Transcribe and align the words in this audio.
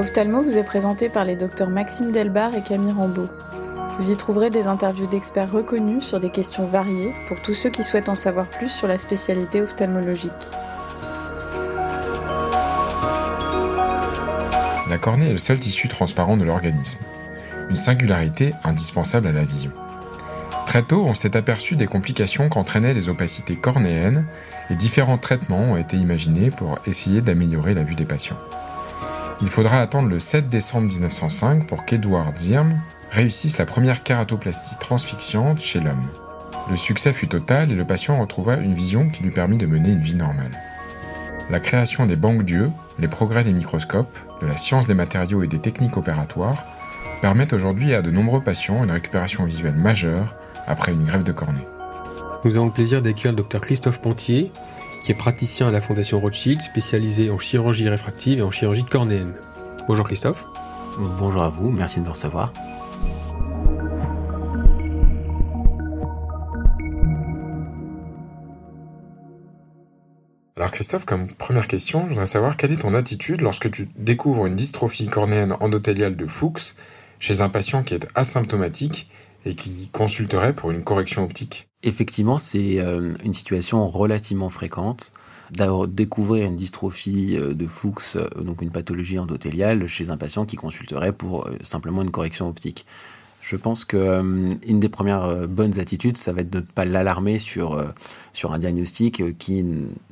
Ophthalmo 0.00 0.40
vous 0.40 0.56
est 0.56 0.64
présenté 0.64 1.10
par 1.10 1.26
les 1.26 1.36
docteurs 1.36 1.68
Maxime 1.68 2.10
Delbar 2.10 2.54
et 2.54 2.62
Camille 2.62 2.92
Rambeau. 2.92 3.28
Vous 3.98 4.10
y 4.10 4.16
trouverez 4.16 4.48
des 4.48 4.66
interviews 4.66 5.06
d'experts 5.06 5.52
reconnus 5.52 6.04
sur 6.04 6.18
des 6.18 6.30
questions 6.30 6.64
variées 6.66 7.12
pour 7.28 7.42
tous 7.42 7.52
ceux 7.52 7.68
qui 7.68 7.82
souhaitent 7.82 8.08
en 8.08 8.14
savoir 8.14 8.46
plus 8.46 8.70
sur 8.70 8.88
la 8.88 8.96
spécialité 8.96 9.60
ophtalmologique. 9.60 10.32
La 14.88 14.96
cornée 14.96 15.28
est 15.28 15.32
le 15.32 15.38
seul 15.38 15.60
tissu 15.60 15.86
transparent 15.88 16.38
de 16.38 16.44
l'organisme, 16.44 17.00
une 17.68 17.76
singularité 17.76 18.54
indispensable 18.64 19.28
à 19.28 19.32
la 19.32 19.44
vision. 19.44 19.72
Très 20.64 20.82
tôt, 20.82 21.04
on 21.04 21.12
s'est 21.12 21.36
aperçu 21.36 21.76
des 21.76 21.86
complications 21.86 22.48
qu'entraînaient 22.48 22.94
les 22.94 23.10
opacités 23.10 23.56
cornéennes 23.56 24.24
et 24.70 24.76
différents 24.76 25.18
traitements 25.18 25.72
ont 25.72 25.76
été 25.76 25.98
imaginés 25.98 26.50
pour 26.50 26.78
essayer 26.86 27.20
d'améliorer 27.20 27.74
la 27.74 27.84
vue 27.84 27.96
des 27.96 28.06
patients. 28.06 28.38
Il 29.42 29.48
faudra 29.48 29.80
attendre 29.80 30.08
le 30.08 30.18
7 30.18 30.50
décembre 30.50 30.88
1905 30.88 31.66
pour 31.66 31.86
qu'Edward 31.86 32.36
Zirm 32.36 32.78
réussisse 33.10 33.56
la 33.56 33.64
première 33.64 34.02
kératoplastie 34.02 34.76
transfixiante 34.78 35.60
chez 35.60 35.80
l'homme. 35.80 36.06
Le 36.70 36.76
succès 36.76 37.14
fut 37.14 37.26
total 37.26 37.72
et 37.72 37.74
le 37.74 37.86
patient 37.86 38.20
retrouva 38.20 38.56
une 38.56 38.74
vision 38.74 39.08
qui 39.08 39.22
lui 39.22 39.30
permit 39.30 39.56
de 39.56 39.66
mener 39.66 39.92
une 39.92 40.00
vie 40.00 40.14
normale. 40.14 40.52
La 41.48 41.58
création 41.58 42.04
des 42.04 42.16
banques 42.16 42.44
d'yeux, 42.44 42.70
les 42.98 43.08
progrès 43.08 43.42
des 43.42 43.52
microscopes, 43.52 44.16
de 44.42 44.46
la 44.46 44.58
science 44.58 44.86
des 44.86 44.94
matériaux 44.94 45.42
et 45.42 45.48
des 45.48 45.58
techniques 45.58 45.96
opératoires 45.96 46.62
permettent 47.22 47.54
aujourd'hui 47.54 47.94
à 47.94 48.02
de 48.02 48.10
nombreux 48.10 48.42
patients 48.42 48.84
une 48.84 48.90
récupération 48.90 49.44
visuelle 49.44 49.74
majeure 49.74 50.34
après 50.66 50.92
une 50.92 51.04
grève 51.04 51.24
de 51.24 51.32
cornée. 51.32 51.66
Nous 52.44 52.56
avons 52.56 52.66
le 52.66 52.72
plaisir 52.72 53.02
d'accueillir 53.02 53.32
le 53.32 53.38
docteur 53.38 53.60
Christophe 53.62 54.00
Pontier, 54.00 54.52
qui 55.00 55.12
est 55.12 55.14
praticien 55.14 55.68
à 55.68 55.70
la 55.70 55.80
Fondation 55.80 56.20
Rothschild, 56.20 56.60
spécialisé 56.60 57.30
en 57.30 57.38
chirurgie 57.38 57.88
réfractive 57.88 58.38
et 58.38 58.42
en 58.42 58.50
chirurgie 58.50 58.84
cornéenne. 58.84 59.32
Bonjour 59.88 60.06
Christophe. 60.06 60.46
Bonjour 61.18 61.42
à 61.42 61.48
vous, 61.48 61.70
merci 61.70 62.00
de 62.00 62.04
me 62.04 62.10
recevoir. 62.10 62.52
Alors 70.56 70.72
Christophe, 70.72 71.06
comme 71.06 71.26
première 71.32 71.66
question, 71.66 72.04
je 72.04 72.10
voudrais 72.10 72.26
savoir 72.26 72.58
quelle 72.58 72.72
est 72.72 72.82
ton 72.82 72.92
attitude 72.92 73.40
lorsque 73.40 73.70
tu 73.70 73.88
découvres 73.96 74.44
une 74.44 74.56
dystrophie 74.56 75.08
cornéenne 75.08 75.56
endothéliale 75.60 76.16
de 76.16 76.26
Fuchs 76.26 76.74
chez 77.18 77.40
un 77.40 77.48
patient 77.48 77.82
qui 77.82 77.94
est 77.94 78.06
asymptomatique 78.14 79.08
et 79.46 79.54
qui 79.54 79.88
consulterait 79.88 80.54
pour 80.54 80.70
une 80.70 80.84
correction 80.84 81.24
optique 81.24 81.69
Effectivement, 81.82 82.36
c'est 82.36 82.78
euh, 82.78 83.14
une 83.24 83.32
situation 83.32 83.86
relativement 83.86 84.50
fréquente 84.50 85.12
d'avoir 85.50 85.88
découvrir 85.88 86.46
une 86.46 86.54
dystrophie 86.54 87.36
euh, 87.38 87.54
de 87.54 87.66
Fuchs, 87.66 88.16
euh, 88.16 88.26
donc 88.42 88.60
une 88.60 88.70
pathologie 88.70 89.18
endothéliale, 89.18 89.86
chez 89.86 90.10
un 90.10 90.18
patient 90.18 90.44
qui 90.44 90.56
consulterait 90.56 91.12
pour 91.12 91.48
simplement 91.62 92.02
une 92.02 92.10
correction 92.10 92.48
optique. 92.48 92.84
Je 93.42 93.56
pense 93.56 93.84
que 93.84 93.96
euh, 93.96 94.54
une 94.66 94.80
des 94.80 94.88
premières 94.88 95.24
euh, 95.24 95.46
bonnes 95.46 95.80
attitudes, 95.80 96.16
ça 96.16 96.32
va 96.32 96.42
être 96.42 96.50
de 96.50 96.58
ne 96.58 96.64
pas 96.64 96.84
l'alarmer 96.84 97.38
sur, 97.38 97.74
euh, 97.74 97.88
un 98.44 98.58
diagnostic 98.58 99.38
qui 99.38 99.64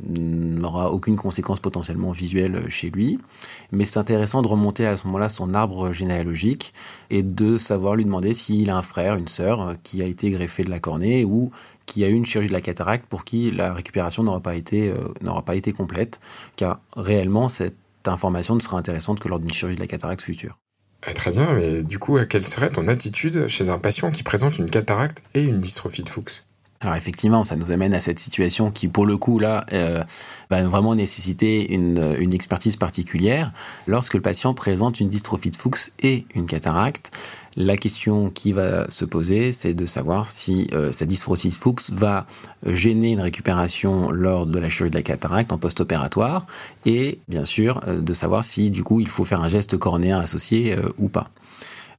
n'aura 0.06 0.92
aucune 0.92 1.16
conséquence 1.16 1.60
potentiellement 1.60 2.12
visuelle 2.12 2.68
chez 2.68 2.90
lui. 2.90 3.18
Mais 3.72 3.84
c'est 3.84 3.98
intéressant 3.98 4.42
de 4.42 4.48
remonter 4.48 4.86
à 4.86 4.96
ce 4.96 5.06
moment-là 5.06 5.28
son 5.28 5.54
arbre 5.54 5.92
généalogique 5.92 6.72
et 7.10 7.22
de 7.22 7.56
savoir 7.56 7.94
lui 7.94 8.04
demander 8.04 8.34
s'il 8.34 8.70
a 8.70 8.76
un 8.76 8.82
frère, 8.82 9.16
une 9.16 9.28
sœur 9.28 9.76
qui 9.82 10.02
a 10.02 10.06
été 10.06 10.30
greffé 10.30 10.62
de 10.62 10.70
la 10.70 10.78
cornée 10.78 11.24
ou 11.24 11.50
qui 11.86 12.04
a 12.04 12.08
eu 12.08 12.14
une 12.14 12.26
chirurgie 12.26 12.48
de 12.48 12.54
la 12.54 12.60
cataracte 12.60 13.06
pour 13.06 13.24
qui 13.24 13.50
la 13.50 13.72
récupération 13.72 14.22
n'aura 14.22 14.40
pas 14.40 14.54
été 14.56 15.72
complète, 15.72 16.20
car 16.56 16.80
réellement 16.96 17.48
cette 17.48 17.76
information 18.06 18.54
ne 18.56 18.60
sera 18.60 18.78
intéressante 18.78 19.20
que 19.20 19.28
lors 19.28 19.40
d'une 19.40 19.52
chirurgie 19.52 19.76
de 19.76 19.82
la 19.82 19.88
cataracte 19.88 20.22
future. 20.22 20.58
Eh, 21.06 21.14
très 21.14 21.30
bien, 21.30 21.52
mais 21.52 21.82
du 21.82 21.98
coup, 21.98 22.18
quelle 22.26 22.46
serait 22.46 22.70
ton 22.70 22.88
attitude 22.88 23.46
chez 23.48 23.68
un 23.68 23.78
patient 23.78 24.10
qui 24.10 24.22
présente 24.22 24.58
une 24.58 24.70
cataracte 24.70 25.22
et 25.34 25.44
une 25.44 25.60
dystrophie 25.60 26.02
de 26.02 26.08
Fuchs? 26.08 26.47
Alors 26.80 26.94
effectivement, 26.94 27.42
ça 27.42 27.56
nous 27.56 27.72
amène 27.72 27.92
à 27.92 28.00
cette 28.00 28.20
situation 28.20 28.70
qui, 28.70 28.86
pour 28.86 29.04
le 29.04 29.16
coup, 29.16 29.40
là, 29.40 29.66
euh, 29.72 30.02
va 30.48 30.62
vraiment 30.62 30.94
nécessiter 30.94 31.72
une, 31.72 32.16
une, 32.20 32.32
expertise 32.32 32.76
particulière. 32.76 33.52
Lorsque 33.88 34.14
le 34.14 34.20
patient 34.20 34.54
présente 34.54 35.00
une 35.00 35.08
dystrophie 35.08 35.50
de 35.50 35.56
Fuchs 35.56 35.90
et 35.98 36.24
une 36.36 36.46
cataracte, 36.46 37.10
la 37.56 37.76
question 37.76 38.30
qui 38.30 38.52
va 38.52 38.88
se 38.88 39.04
poser, 39.04 39.50
c'est 39.50 39.74
de 39.74 39.84
savoir 39.84 40.30
si 40.30 40.68
euh, 40.72 40.92
cette 40.92 41.08
dystrophie 41.08 41.48
de 41.48 41.54
Fuchs 41.54 41.90
va 41.90 42.24
gêner 42.64 43.10
une 43.10 43.20
récupération 43.20 44.12
lors 44.12 44.46
de 44.46 44.60
la 44.60 44.68
chirurgie 44.68 44.92
de 44.92 44.96
la 44.96 45.02
cataracte 45.02 45.50
en 45.50 45.58
post-opératoire, 45.58 46.46
et 46.86 47.18
bien 47.26 47.44
sûr 47.44 47.80
euh, 47.88 48.00
de 48.00 48.12
savoir 48.12 48.44
si 48.44 48.70
du 48.70 48.84
coup 48.84 49.00
il 49.00 49.08
faut 49.08 49.24
faire 49.24 49.42
un 49.42 49.48
geste 49.48 49.76
cornéen 49.76 50.20
associé 50.20 50.74
euh, 50.74 50.88
ou 50.98 51.08
pas. 51.08 51.30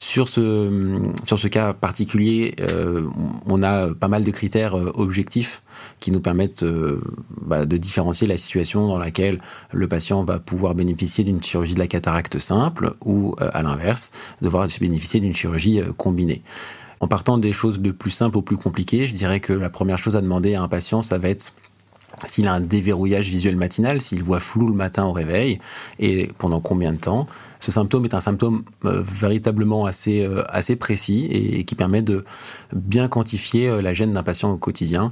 Sur 0.02 0.30
ce, 0.30 1.12
sur 1.28 1.38
ce 1.38 1.48
cas 1.50 1.74
particulier, 1.74 2.56
euh, 2.62 3.04
on 3.46 3.62
a 3.64 3.94
pas 3.94 4.08
mal 4.08 4.24
de 4.24 4.32
critères 4.32 4.76
euh, 4.76 4.92
objectifs 4.96 5.62
qui 6.00 6.12
nous 6.12 6.22
permettent 6.22 6.64
euh, 6.64 7.02
bah, 7.42 7.66
de 7.66 7.76
différencier 7.76 8.26
la 8.26 8.38
situation 8.38 8.88
dans 8.88 8.98
laquelle 8.98 9.40
le 9.74 9.88
patient 9.90 10.24
va 10.24 10.40
pouvoir 10.40 10.74
bénéficier 10.74 11.26
d'une 11.26 11.44
chirurgie 11.44 11.74
de 11.74 11.80
la 11.80 11.88
cataracte 11.88 12.40
simple 12.40 12.94
ou, 13.04 13.36
à 13.40 13.62
l'inverse, 13.62 14.12
devoir 14.42 14.68
bénéficier 14.80 15.20
d'une 15.20 15.36
chirurgie 15.36 15.82
combinée. 15.98 16.44
En 17.02 17.08
partant 17.08 17.38
des 17.38 17.54
choses 17.54 17.80
de 17.80 17.92
plus 17.92 18.10
simples 18.10 18.38
au 18.38 18.42
plus 18.42 18.58
compliquées, 18.58 19.06
je 19.06 19.14
dirais 19.14 19.42
que 19.42 19.54
la 19.54 19.70
première 19.70 19.98
chose 19.98 20.16
à 20.16 20.22
demander 20.22 20.56
à 20.56 20.64
un 20.64 20.68
patient, 20.70 21.02
ça 21.02 21.18
va 21.18 21.30
être 21.30 21.54
s'il 22.28 22.48
a 22.48 22.54
un 22.54 22.62
déverrouillage 22.62 23.30
visuel 23.30 23.56
matinal, 23.56 24.02
s'il 24.02 24.24
voit 24.24 24.40
flou 24.40 24.68
le 24.68 24.74
matin 24.74 25.06
au 25.06 25.12
réveil, 25.12 25.60
et 26.00 26.30
pendant 26.38 26.60
combien 26.60 26.94
de 26.94 26.98
temps. 26.98 27.28
Ce 27.60 27.72
symptôme 27.72 28.06
est 28.06 28.14
un 28.14 28.22
symptôme 28.22 28.64
euh, 28.86 29.04
véritablement 29.04 29.86
assez, 29.86 30.24
euh, 30.24 30.44
assez 30.48 30.76
précis 30.78 31.28
et, 31.30 31.66
qui 31.66 31.76
permet 31.76 32.02
de 32.02 32.24
bien 32.74 33.10
quantifier 33.10 33.68
euh, 33.68 33.82
la 33.82 33.94
gêne 33.94 34.14
d'un 34.14 34.24
patient 34.24 34.52
au 34.52 34.58
quotidien, 34.58 35.12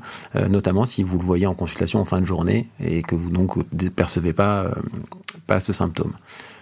notamment 0.50 0.86
si 0.86 1.04
vous 1.04 1.18
le 1.18 1.24
voyez 1.24 1.46
en 1.46 1.54
consultation 1.54 2.00
en 2.00 2.06
fin 2.06 2.22
de 2.22 2.26
journée 2.26 2.68
et 2.84 3.02
que 3.02 3.16
vous 3.16 3.30
donc 3.30 3.58
ne 3.58 3.90
percevez 3.90 4.34
pas, 4.34 4.72
pas 5.46 5.60
ce 5.60 5.74
symptôme. 5.74 6.14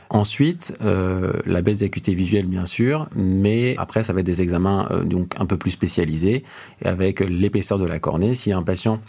Ensuite, 0.10 0.74
la 0.82 1.62
baisse 1.62 1.80
d'acuité 1.80 2.14
visuelle, 2.14 2.48
bien 2.48 2.66
sûr, 2.66 3.10
mais 3.16 3.76
après, 3.78 4.04
ça 4.04 4.14
va 4.14 4.20
être 4.22 4.26
des 4.26 4.42
examens 4.42 4.88
donc 5.04 5.34
un 5.40 5.46
peu 5.46 5.58
plus 5.58 5.72
spécialisés, 5.72 6.44
avec 6.84 7.20
l'épaisseur 7.22 7.80
de 7.80 7.86
la 7.86 8.00
cornée. 8.00 8.36
Si 8.36 8.52
un 8.52 8.64
patient 8.64 9.00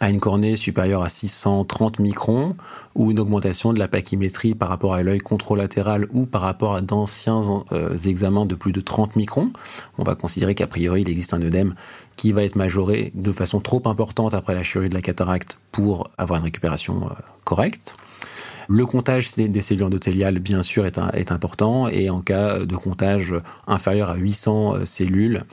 à 0.00 0.10
une 0.10 0.20
cornée 0.20 0.56
supérieure 0.56 1.02
à 1.02 1.08
630 1.08 1.98
microns 1.98 2.56
ou 2.94 3.10
une 3.10 3.20
augmentation 3.20 3.72
de 3.72 3.78
la 3.78 3.88
pachymétrie 3.88 4.54
par 4.54 4.68
rapport 4.68 4.94
à 4.94 5.02
l'œil 5.02 5.18
contralatéral 5.18 6.06
ou 6.12 6.26
par 6.26 6.40
rapport 6.40 6.74
à 6.74 6.80
d'anciens 6.80 7.64
euh, 7.72 7.96
examens 7.98 8.46
de 8.46 8.54
plus 8.54 8.72
de 8.72 8.80
30 8.80 9.16
microns. 9.16 9.52
On 9.98 10.02
va 10.02 10.14
considérer 10.14 10.54
qu'a 10.54 10.66
priori 10.66 11.02
il 11.02 11.08
existe 11.08 11.34
un 11.34 11.42
œdème 11.42 11.74
qui 12.16 12.32
va 12.32 12.42
être 12.42 12.56
majoré 12.56 13.12
de 13.14 13.32
façon 13.32 13.60
trop 13.60 13.82
importante 13.86 14.34
après 14.34 14.54
la 14.54 14.62
chirurgie 14.62 14.90
de 14.90 14.94
la 14.94 15.02
cataracte 15.02 15.58
pour 15.70 16.10
avoir 16.18 16.38
une 16.38 16.44
récupération 16.44 17.06
euh, 17.06 17.14
correcte. 17.44 17.96
Le 18.68 18.86
comptage 18.86 19.34
des 19.34 19.60
cellules 19.60 19.84
endothéliales, 19.84 20.38
bien 20.38 20.62
sûr, 20.62 20.86
est, 20.86 20.98
important 21.32 21.88
et 21.88 22.10
en 22.10 22.20
cas 22.20 22.60
de 22.60 22.76
comptage 22.76 23.34
inférieur 23.66 24.10
à 24.10 24.14
800 24.14 24.74
euh, 24.74 24.84
cellules, 24.84 25.44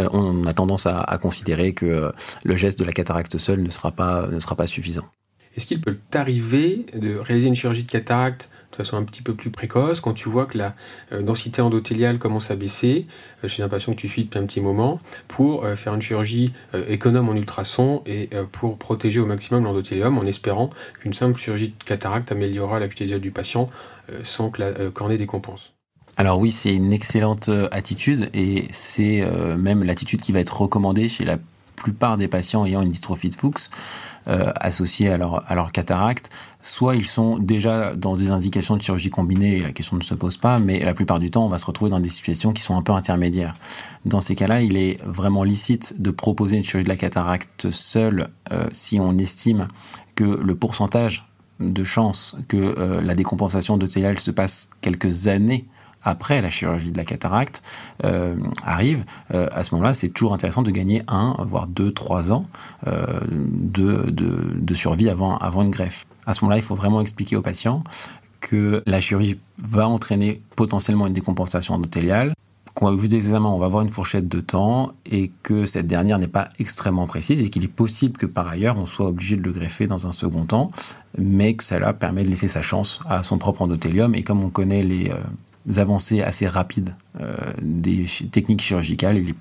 euh, 0.00 0.08
on 0.12 0.44
a 0.44 0.52
tendance 0.52 0.86
à, 0.86 1.18
considérer 1.20 1.72
que 1.72 1.86
euh, 1.86 2.10
le 2.44 2.56
geste 2.56 2.78
de 2.78 2.84
la 2.84 2.92
cataracte 2.92 3.38
seul 3.38 3.62
ne 3.62 3.70
sera 3.70 3.92
pas, 3.92 4.28
suffisant. 4.66 5.04
Est-ce 5.56 5.66
qu'il 5.66 5.80
peut 5.80 5.98
t'arriver 6.08 6.86
de 6.98 7.16
réaliser 7.18 7.48
une 7.48 7.54
chirurgie 7.54 7.82
de 7.82 7.90
cataracte 7.90 8.48
de 8.70 8.76
façon 8.76 8.96
un 8.96 9.02
petit 9.02 9.20
peu 9.20 9.34
plus 9.34 9.50
précoce 9.50 10.00
quand 10.00 10.14
tu 10.14 10.30
vois 10.30 10.46
que 10.46 10.56
la 10.56 10.74
euh, 11.12 11.20
densité 11.20 11.60
endothéliale 11.60 12.18
commence 12.18 12.50
à 12.50 12.56
baisser 12.56 13.06
chez 13.46 13.62
un 13.62 13.68
patient 13.68 13.92
que 13.92 13.98
tu 13.98 14.08
suis 14.08 14.24
depuis 14.24 14.38
un 14.38 14.46
petit 14.46 14.62
moment 14.62 14.98
pour 15.28 15.66
faire 15.76 15.92
une 15.92 16.00
chirurgie 16.00 16.54
économe 16.88 17.28
en 17.28 17.34
ultrasons 17.34 18.02
et 18.06 18.30
pour 18.52 18.78
protéger 18.78 19.20
au 19.20 19.26
maximum 19.26 19.64
l'endothélium 19.64 20.16
en 20.16 20.24
espérant 20.24 20.70
qu'une 21.00 21.12
simple 21.12 21.38
chirurgie 21.38 21.74
de 21.78 21.84
cataracte 21.84 22.32
améliorera 22.32 22.80
l'acuité 22.80 23.06
du 23.18 23.30
patient 23.30 23.68
sans 24.22 24.50
que 24.50 24.62
la 24.62 24.90
cornée 24.90 25.18
décompense? 25.18 25.71
Alors 26.16 26.38
oui, 26.38 26.50
c'est 26.50 26.74
une 26.74 26.92
excellente 26.92 27.48
euh, 27.48 27.68
attitude 27.72 28.28
et 28.34 28.66
c'est 28.70 29.22
euh, 29.22 29.56
même 29.56 29.82
l'attitude 29.82 30.20
qui 30.20 30.32
va 30.32 30.40
être 30.40 30.60
recommandée 30.60 31.08
chez 31.08 31.24
la 31.24 31.38
plupart 31.76 32.16
des 32.16 32.28
patients 32.28 32.66
ayant 32.66 32.82
une 32.82 32.90
dystrophie 32.90 33.30
de 33.30 33.34
Fuchs 33.34 33.70
euh, 34.28 34.52
associée 34.54 35.08
à 35.08 35.16
leur, 35.16 35.50
à 35.50 35.70
cataracte. 35.72 36.30
Soit 36.60 36.96
ils 36.96 37.06
sont 37.06 37.38
déjà 37.38 37.94
dans 37.94 38.14
des 38.14 38.30
indications 38.30 38.76
de 38.76 38.82
chirurgie 38.82 39.10
combinée 39.10 39.56
et 39.56 39.62
la 39.62 39.72
question 39.72 39.96
ne 39.96 40.02
se 40.02 40.14
pose 40.14 40.36
pas, 40.36 40.58
mais 40.58 40.80
la 40.80 40.94
plupart 40.94 41.18
du 41.18 41.30
temps, 41.30 41.46
on 41.46 41.48
va 41.48 41.58
se 41.58 41.64
retrouver 41.64 41.90
dans 41.90 41.98
des 41.98 42.10
situations 42.10 42.52
qui 42.52 42.62
sont 42.62 42.76
un 42.76 42.82
peu 42.82 42.92
intermédiaires. 42.92 43.54
Dans 44.04 44.20
ces 44.20 44.34
cas-là, 44.34 44.60
il 44.60 44.76
est 44.76 45.02
vraiment 45.04 45.44
licite 45.44 46.00
de 46.00 46.10
proposer 46.10 46.56
une 46.56 46.62
chirurgie 46.62 46.84
de 46.84 46.90
la 46.90 46.96
cataracte 46.96 47.70
seule 47.70 48.28
si 48.70 49.00
on 49.00 49.18
estime 49.18 49.66
que 50.14 50.24
le 50.24 50.54
pourcentage 50.54 51.26
de 51.58 51.82
chance 51.82 52.36
que 52.48 53.00
la 53.02 53.14
décompensation 53.14 53.76
de 53.76 53.86
TLL 53.86 54.20
se 54.20 54.30
passe 54.30 54.70
quelques 54.82 55.26
années 55.26 55.66
après 56.04 56.40
la 56.42 56.50
chirurgie 56.50 56.90
de 56.90 56.96
la 56.96 57.04
cataracte 57.04 57.62
euh, 58.04 58.34
arrive, 58.64 59.04
euh, 59.34 59.48
à 59.52 59.62
ce 59.62 59.74
moment-là, 59.74 59.94
c'est 59.94 60.08
toujours 60.08 60.34
intéressant 60.34 60.62
de 60.62 60.70
gagner 60.70 61.02
un, 61.08 61.36
voire 61.40 61.66
deux, 61.66 61.92
trois 61.92 62.32
ans 62.32 62.46
euh, 62.86 63.20
de, 63.28 64.74
survie 64.74 65.08
avant, 65.08 65.38
une 65.38 65.70
greffe. 65.70 66.06
À 66.26 66.34
ce 66.34 66.44
moment-là, 66.44 66.58
il 66.58 66.62
faut 66.62 66.74
vraiment 66.74 67.00
expliquer 67.00 67.36
au 67.36 67.42
patient 67.42 67.84
que 68.40 68.82
la 68.86 69.00
chirurgie 69.00 69.38
va 69.58 69.86
entraîner 69.86 70.40
potentiellement 70.56 71.06
une 71.06 71.12
décompensation 71.12 71.74
endothéliale, 71.74 72.32
qu'on 72.74 72.92
vu 72.94 73.06
des 73.06 73.16
examens, 73.16 73.50
on 73.50 73.58
va 73.58 73.66
avoir 73.66 73.82
une 73.82 73.90
fourchette 73.90 74.26
de 74.26 74.40
temps 74.40 74.92
et 75.04 75.30
que 75.42 75.66
cette 75.66 75.86
dernière 75.86 76.18
n'est 76.18 76.26
pas 76.26 76.48
extrêmement 76.58 77.06
précise 77.06 77.42
et 77.42 77.50
qu'il 77.50 77.62
est 77.64 77.68
possible 77.68 78.16
que 78.16 78.24
par 78.24 78.48
ailleurs 78.48 78.78
on 78.78 78.86
soit 78.86 79.06
obligé 79.06 79.36
de 79.36 79.42
le 79.42 79.52
greffer 79.52 79.86
dans 79.86 80.06
un 80.06 80.12
second 80.12 80.46
temps, 80.46 80.70
mais 81.18 81.54
que 81.54 81.62
cela 81.62 81.92
permet 81.92 82.24
de 82.24 82.30
laisser 82.30 82.48
sa 82.48 82.62
chance 82.62 83.00
à 83.08 83.22
son 83.22 83.36
propre 83.36 83.62
endothélium. 83.62 84.14
Et 84.14 84.22
comme 84.22 84.42
on 84.42 84.48
connaît 84.48 84.82
les 84.82 85.12
avancées 85.76 86.22
assez 86.22 86.46
rapides 86.46 86.94
euh, 87.20 87.36
des 87.60 88.06
techniques 88.30 88.62
chirurgicales, 88.62 89.18
il 89.18 89.30
est 89.30 89.34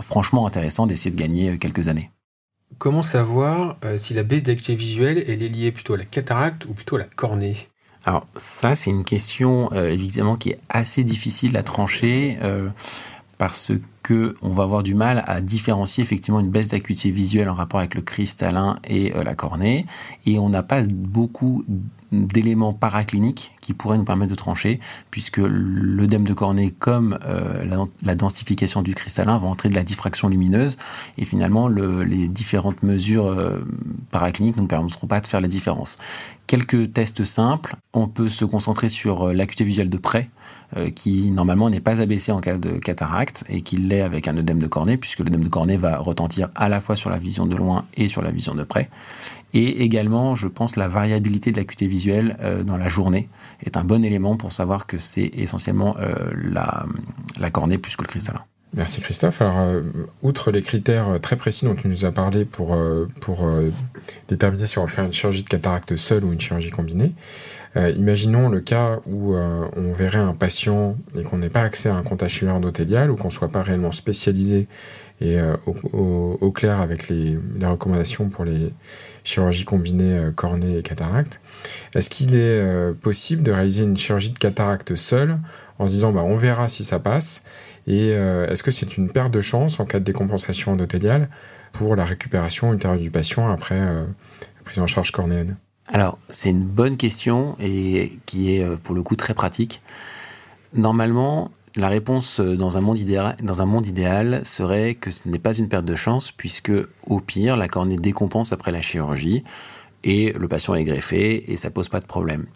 franchement 0.00 0.46
intéressant 0.46 0.86
d'essayer 0.86 1.10
de 1.10 1.20
gagner 1.20 1.50
euh, 1.50 1.56
quelques 1.56 1.88
années. 1.88 2.10
Comment 2.78 3.02
savoir 3.02 3.76
si 3.98 4.14
la 4.14 4.24
baisse 4.24 4.42
d'acuité 4.42 4.74
visuelle 4.74 5.24
elle 5.28 5.44
est 5.44 5.48
liée 5.48 5.70
plutôt 5.70 5.94
à 5.94 5.96
la 5.96 6.04
cataracte 6.04 6.64
ou 6.64 6.74
plutôt 6.74 6.96
à 6.96 7.00
la 7.00 7.04
cornée? 7.04 7.54
Alors 8.06 8.26
ça, 8.36 8.74
c'est 8.74 8.90
une 8.90 9.04
question 9.04 9.70
euh, 9.72 9.88
évidemment 9.88 10.36
qui 10.36 10.50
est 10.50 10.58
assez 10.68 11.04
difficile 11.04 11.56
à 11.56 11.62
trancher. 11.62 12.38
Euh, 12.42 12.68
parce 13.38 13.72
que 14.02 14.36
on 14.42 14.50
va 14.50 14.64
avoir 14.64 14.82
du 14.82 14.94
mal 14.94 15.24
à 15.26 15.40
différencier 15.40 16.02
effectivement 16.02 16.40
une 16.40 16.50
baisse 16.50 16.68
d'acuité 16.68 17.10
visuelle 17.10 17.48
en 17.48 17.54
rapport 17.54 17.80
avec 17.80 17.94
le 17.94 18.02
cristallin 18.02 18.76
et 18.86 19.14
euh, 19.14 19.22
la 19.22 19.34
cornée, 19.34 19.86
et 20.26 20.38
on 20.38 20.50
n'a 20.50 20.62
pas 20.62 20.82
beaucoup 20.82 21.64
d'éléments 22.12 22.72
paracliniques 22.72 23.52
qui 23.60 23.72
pourraient 23.72 23.98
nous 23.98 24.04
permettre 24.04 24.30
de 24.30 24.36
trancher, 24.36 24.78
puisque 25.10 25.38
l'œdème 25.38 26.24
de 26.24 26.34
cornée, 26.34 26.70
comme 26.70 27.18
euh, 27.24 27.86
la, 28.02 28.14
densification 28.14 28.82
du 28.82 28.94
cristallin, 28.94 29.38
va 29.38 29.46
entrer 29.48 29.68
de 29.68 29.74
la 29.74 29.82
diffraction 29.82 30.28
lumineuse, 30.28 30.76
et 31.18 31.24
finalement, 31.24 31.66
les 31.68 32.28
différentes 32.28 32.82
mesures 32.82 33.26
euh, 33.26 33.64
paracliniques 34.10 34.56
ne 34.56 34.62
nous 34.62 34.68
permettront 34.68 35.06
pas 35.06 35.20
de 35.20 35.26
faire 35.26 35.40
la 35.40 35.48
différence. 35.48 35.98
Quelques 36.46 36.92
tests 36.92 37.24
simples, 37.24 37.76
on 37.94 38.06
peut 38.06 38.28
se 38.28 38.44
concentrer 38.44 38.88
sur 38.88 39.32
l'acuité 39.32 39.64
visuelle 39.64 39.90
de 39.90 39.98
près, 39.98 40.28
qui 40.94 41.30
normalement 41.30 41.70
n'est 41.70 41.80
pas 41.80 42.00
abaissé 42.00 42.32
en 42.32 42.40
cas 42.40 42.56
de 42.56 42.78
cataracte, 42.78 43.44
et 43.48 43.62
qui 43.62 43.76
l'est 43.76 44.00
avec 44.00 44.28
un 44.28 44.36
œdème 44.36 44.58
de 44.58 44.66
cornée, 44.66 44.96
puisque 44.96 45.20
l'œdème 45.20 45.44
de 45.44 45.48
cornée 45.48 45.76
va 45.76 45.98
retentir 45.98 46.48
à 46.54 46.68
la 46.68 46.80
fois 46.80 46.96
sur 46.96 47.10
la 47.10 47.18
vision 47.18 47.46
de 47.46 47.56
loin 47.56 47.84
et 47.96 48.08
sur 48.08 48.22
la 48.22 48.30
vision 48.30 48.54
de 48.54 48.64
près. 48.64 48.88
Et 49.54 49.84
également, 49.84 50.34
je 50.34 50.48
pense, 50.48 50.74
la 50.74 50.88
variabilité 50.88 51.52
de 51.52 51.56
l'acuité 51.56 51.86
visuelle 51.86 52.36
euh, 52.40 52.64
dans 52.64 52.76
la 52.76 52.88
journée 52.88 53.28
est 53.64 53.76
un 53.76 53.84
bon 53.84 54.04
élément 54.04 54.36
pour 54.36 54.52
savoir 54.52 54.86
que 54.86 54.98
c'est 54.98 55.30
essentiellement 55.32 55.96
euh, 56.00 56.12
la, 56.34 56.86
la, 57.38 57.50
cornée 57.50 57.78
plus 57.78 57.94
que 57.94 58.02
le 58.02 58.08
cristallin. 58.08 58.40
Merci 58.74 59.00
Christophe. 59.00 59.40
Alors, 59.40 59.60
euh, 59.60 59.82
outre 60.22 60.50
les 60.50 60.60
critères 60.60 61.20
très 61.22 61.36
précis 61.36 61.66
dont 61.66 61.76
tu 61.76 61.86
nous 61.86 62.04
as 62.04 62.10
parlé 62.10 62.44
pour, 62.44 62.76
pour 63.20 63.48
déterminer 64.26 64.66
si 64.66 64.78
on 64.78 64.86
va 64.86 64.90
faire 64.90 65.04
une 65.04 65.12
chirurgie 65.12 65.44
de 65.44 65.48
cataracte 65.48 65.96
seule 65.96 66.24
ou 66.24 66.32
une 66.32 66.40
chirurgie 66.40 66.70
combinée, 66.70 67.12
imaginons 67.76 68.48
le 68.48 68.60
cas 68.60 69.00
où 69.06 69.34
on 69.34 69.92
verrait 69.92 70.18
un 70.18 70.34
patient 70.34 70.96
et 71.18 71.22
qu'on 71.22 71.38
n'ait 71.38 71.48
pas 71.48 71.62
accès 71.62 71.88
à 71.88 71.94
un 71.96 72.02
compte 72.02 72.22
endothélial 72.48 73.10
ou 73.10 73.16
qu'on 73.16 73.28
ne 73.28 73.32
soit 73.32 73.48
pas 73.48 73.62
réellement 73.62 73.92
spécialisé 73.92 74.68
et 75.20 75.38
au, 75.66 76.38
au, 76.40 76.50
clair 76.52 76.80
avec 76.80 77.08
les, 77.08 77.38
recommandations 77.62 78.28
pour 78.28 78.44
les 78.44 78.72
chirurgie 79.24 79.64
combinée 79.64 80.18
euh, 80.18 80.30
cornée 80.30 80.78
et 80.78 80.82
cataracte. 80.82 81.40
Est-ce 81.94 82.10
qu'il 82.10 82.34
est 82.34 82.60
euh, 82.60 82.92
possible 82.92 83.42
de 83.42 83.50
réaliser 83.50 83.82
une 83.82 83.96
chirurgie 83.96 84.30
de 84.30 84.38
cataracte 84.38 84.94
seule 84.94 85.38
en 85.78 85.88
se 85.88 85.92
disant 85.94 86.12
bah, 86.12 86.22
on 86.22 86.36
verra 86.36 86.68
si 86.68 86.84
ça 86.84 87.00
passe 87.00 87.42
et 87.86 88.12
euh, 88.12 88.46
est-ce 88.48 88.62
que 88.62 88.70
c'est 88.70 88.96
une 88.96 89.10
perte 89.10 89.32
de 89.32 89.40
chance 89.40 89.80
en 89.80 89.86
cas 89.86 89.98
de 89.98 90.04
décompensation 90.04 90.72
endothéliale 90.72 91.28
pour 91.72 91.96
la 91.96 92.04
récupération 92.04 92.72
ultérieure 92.72 93.00
du 93.00 93.10
patient 93.10 93.50
après 93.50 93.80
la 93.80 94.04
prise 94.64 94.78
en 94.78 94.86
charge 94.86 95.10
cornéenne? 95.10 95.56
Alors, 95.86 96.18
c'est 96.30 96.50
une 96.50 96.64
bonne 96.64 96.96
question 96.96 97.56
et 97.60 98.18
qui 98.26 98.54
est 98.54 98.66
pour 98.78 98.94
le 98.94 99.02
coup 99.02 99.16
très 99.16 99.34
pratique. 99.34 99.82
Normalement, 100.74 101.50
la 101.76 101.88
réponse 101.88 102.40
euh, 102.40 102.56
dans 102.56 102.78
un, 102.78 102.80
monde 102.80 102.98
idéal, 102.98 104.44
serait 104.44 104.94
que 104.94 105.10
ce 105.10 105.28
n'est 105.28 105.38
pas 105.38 105.56
une 105.56 105.68
perte 105.68 105.84
de 105.84 105.96
chance, 105.96 106.30
puisque 106.30 106.72
au 107.06 107.20
pire, 107.20 107.56
la 107.56 107.68
cornée 107.68 107.96
décompense 107.96 108.52
après 108.52 108.70
la 108.70 108.80
chirurgie 108.80 109.42
et 110.04 110.32
le 110.32 110.48
patient 110.48 110.74
est 110.74 110.84
greffé 110.84 111.50
et 111.50 111.56
ça 111.56 111.70
pose 111.70 111.88
pas 111.88 112.00
de 112.00 112.06
problème. 112.06 112.46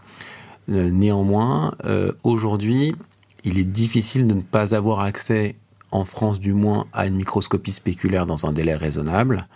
Euh, 0.70 0.90
néanmoins, 0.90 1.74
euh, 1.84 2.12
aujourd'hui, 2.22 2.94
il 3.42 3.58
est 3.58 3.64
difficile 3.64 4.26
de 4.26 4.34
ne 4.34 4.42
pas 4.42 4.74
avoir 4.74 5.00
accès, 5.00 5.56
en 5.90 6.04
France 6.04 6.38
du 6.38 6.52
moins, 6.52 6.86
à 6.92 7.06
une 7.06 7.16
microscopie 7.16 7.72
spéculaire 7.72 8.26
dans 8.26 8.46
un 8.46 8.52
délai 8.52 8.76
raisonnable. 8.76 9.48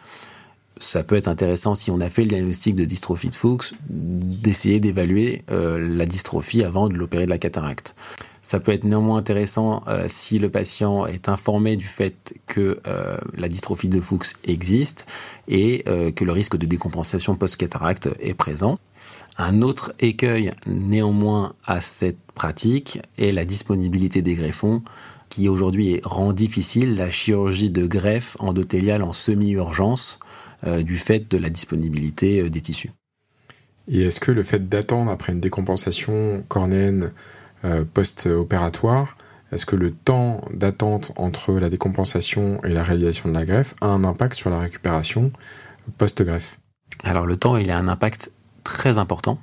Ça 0.83 1.05
peut 1.05 1.15
être 1.15 1.29
intéressant 1.29 1.77
si 1.77 1.93
on 1.93 2.01
a 2.01 2.09
fait 2.09 2.23
le 2.23 2.29
diagnostic 2.29 2.75
de 2.75 2.85
dystrophie 2.85 3.29
de 3.29 3.37
Fuchs, 3.37 3.73
d'essayer 3.89 4.81
d'évaluer 4.81 5.45
la 5.49 6.07
dystrophie 6.07 6.65
avant 6.65 6.89
de 6.89 6.95
l'opérer 6.95 7.25
de 7.25 7.31
la 7.31 7.39
cataracte. 7.39 7.95
Ça 8.43 8.61
peut 8.61 8.73
être 8.73 8.85
néanmoins 8.85 9.17
intéressant 9.17 9.83
euh, 9.87 10.07
si 10.09 10.39
le 10.39 10.51
patient 10.51 11.07
est 11.07 11.29
informé 11.29 11.77
du 11.77 11.87
fait 11.87 12.35
que 12.47 12.81
euh, 12.87 13.17
la 13.39 13.49
dystrophie 13.49 13.89
de 13.89 14.01
Fuchs 14.01 14.35
existe 14.45 15.07
et 15.49 15.85
euh, 15.87 16.11
que 16.11 16.25
le 16.25 16.33
risque 16.33 16.57
de 16.57 16.67
décompensation 16.67 17.37
post-cataracte 17.37 18.11
est 18.21 18.35
présent. 18.35 18.77
Un 19.39 19.63
autre 19.63 19.95
écueil 20.01 20.51
néanmoins 20.67 21.55
à 21.67 21.81
cette 21.81 22.19
pratique 22.35 23.01
est 23.17 23.33
la 23.33 23.45
disponibilité 23.45 24.21
des 24.21 24.35
greffons 24.35 24.83
qui 25.31 25.49
aujourd'hui 25.49 26.01
rend 26.05 26.35
difficile 26.35 26.97
la 26.97 27.09
chirurgie 27.09 27.71
de 27.71 27.87
greffe 27.87 28.37
endothéliale 28.39 29.03
en 29.03 29.15
semi-urgence 29.15 30.19
du 30.65 30.97
fait 30.97 31.31
de 31.31 31.39
la 31.39 31.51
disponibilité 31.51 32.49
des 32.49 32.61
tissus. 32.61 32.93
Et 33.89 34.03
est-ce 34.03 34.21
que 34.21 34.31
le 34.31 34.43
fait 34.43 34.69
d'attendre 34.69 35.11
après 35.11 35.33
une 35.33 35.41
décompensation 35.41 36.45
cornéenne 36.49 37.13
euh, 37.65 37.85
post-opératoire, 37.85 39.17
est-ce 39.53 39.67
que 39.67 39.77
le 39.77 39.93
temps 39.93 40.41
d'attente 40.53 41.13
entre 41.17 41.53
la 41.53 41.69
décompensation 41.69 42.61
et 42.65 42.71
la 42.71 42.83
réalisation 42.83 43.29
de 43.29 43.35
la 43.35 43.45
greffe 43.45 43.75
a 43.81 43.87
un 43.87 44.03
impact 44.03 44.35
sur 44.35 44.51
la 44.51 44.59
récupération 44.59 45.31
post-greffe? 45.97 46.59
Alors 47.05 47.25
le 47.25 47.37
temps, 47.37 47.57
il 47.57 47.71
a 47.71 47.79
un 47.79 47.87
impact 47.87 48.33
très 48.65 48.99
important 48.99 49.39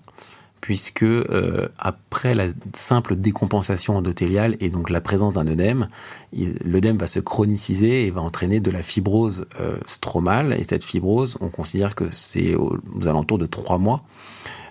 puisque 0.61 1.03
euh, 1.03 1.67
après 1.77 2.33
la 2.33 2.47
simple 2.73 3.15
décompensation 3.15 3.97
endothéliale 3.97 4.57
et 4.59 4.69
donc 4.69 4.89
la 4.89 5.01
présence 5.01 5.33
d'un 5.33 5.47
œdème, 5.47 5.87
l'œdème 6.33 6.97
va 6.97 7.07
se 7.07 7.19
chroniciser 7.19 8.05
et 8.05 8.11
va 8.11 8.21
entraîner 8.21 8.59
de 8.59 8.71
la 8.71 8.83
fibrose 8.83 9.45
euh, 9.59 9.77
stromale. 9.87 10.55
Et 10.59 10.63
cette 10.63 10.83
fibrose, 10.83 11.37
on 11.41 11.49
considère 11.49 11.95
que 11.95 12.09
c'est 12.11 12.55
aux, 12.55 12.77
alentours 13.05 13.37
de 13.37 13.45
trois 13.45 13.77
mois. 13.77 14.03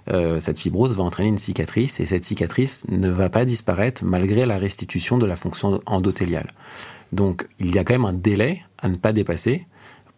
Euh, 0.08 0.40
cette 0.40 0.58
fibrose 0.58 0.96
va 0.96 1.02
entraîner 1.02 1.28
une 1.28 1.38
cicatrice 1.38 2.00
et 2.00 2.06
cette 2.06 2.24
cicatrice 2.24 2.86
ne 2.88 3.10
va 3.10 3.28
pas 3.28 3.44
disparaître 3.44 4.04
malgré 4.04 4.46
la 4.46 4.56
restitution 4.56 5.18
de 5.18 5.26
la 5.26 5.36
fonction 5.36 5.80
endothéliale. 5.86 6.46
Donc 7.12 7.46
il 7.58 7.74
y 7.74 7.78
a 7.78 7.84
quand 7.84 7.94
même 7.94 8.04
un 8.04 8.12
délai 8.12 8.62
à 8.78 8.88
ne 8.88 8.96
pas 8.96 9.12
dépasser 9.12 9.66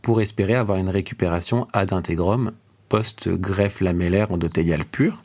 pour 0.02 0.20
espérer 0.20 0.54
avoir 0.54 0.78
une 0.78 0.88
récupération 0.88 1.66
ad 1.72 1.92
intégrum 1.92 2.52
post-greffe 2.88 3.80
lamellaire 3.80 4.32
endothéliale 4.32 4.84
pure, 4.84 5.22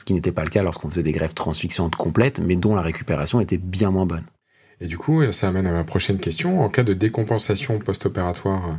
ce 0.00 0.04
qui 0.04 0.14
n'était 0.14 0.32
pas 0.32 0.42
le 0.42 0.50
cas 0.50 0.62
lorsqu'on 0.62 0.90
faisait 0.90 1.02
des 1.02 1.12
greffes 1.12 1.34
transfixiantes 1.34 1.94
complètes, 1.94 2.40
mais 2.40 2.56
dont 2.56 2.74
la 2.74 2.82
récupération 2.82 3.40
était 3.40 3.58
bien 3.58 3.90
moins 3.90 4.06
bonne. 4.06 4.24
Et 4.80 4.86
du 4.86 4.98
coup, 4.98 5.30
ça 5.32 5.48
amène 5.48 5.66
à 5.66 5.72
ma 5.72 5.84
prochaine 5.84 6.18
question. 6.18 6.62
En 6.62 6.68
cas 6.68 6.82
de 6.82 6.94
décompensation 6.94 7.78
post-opératoire 7.78 8.78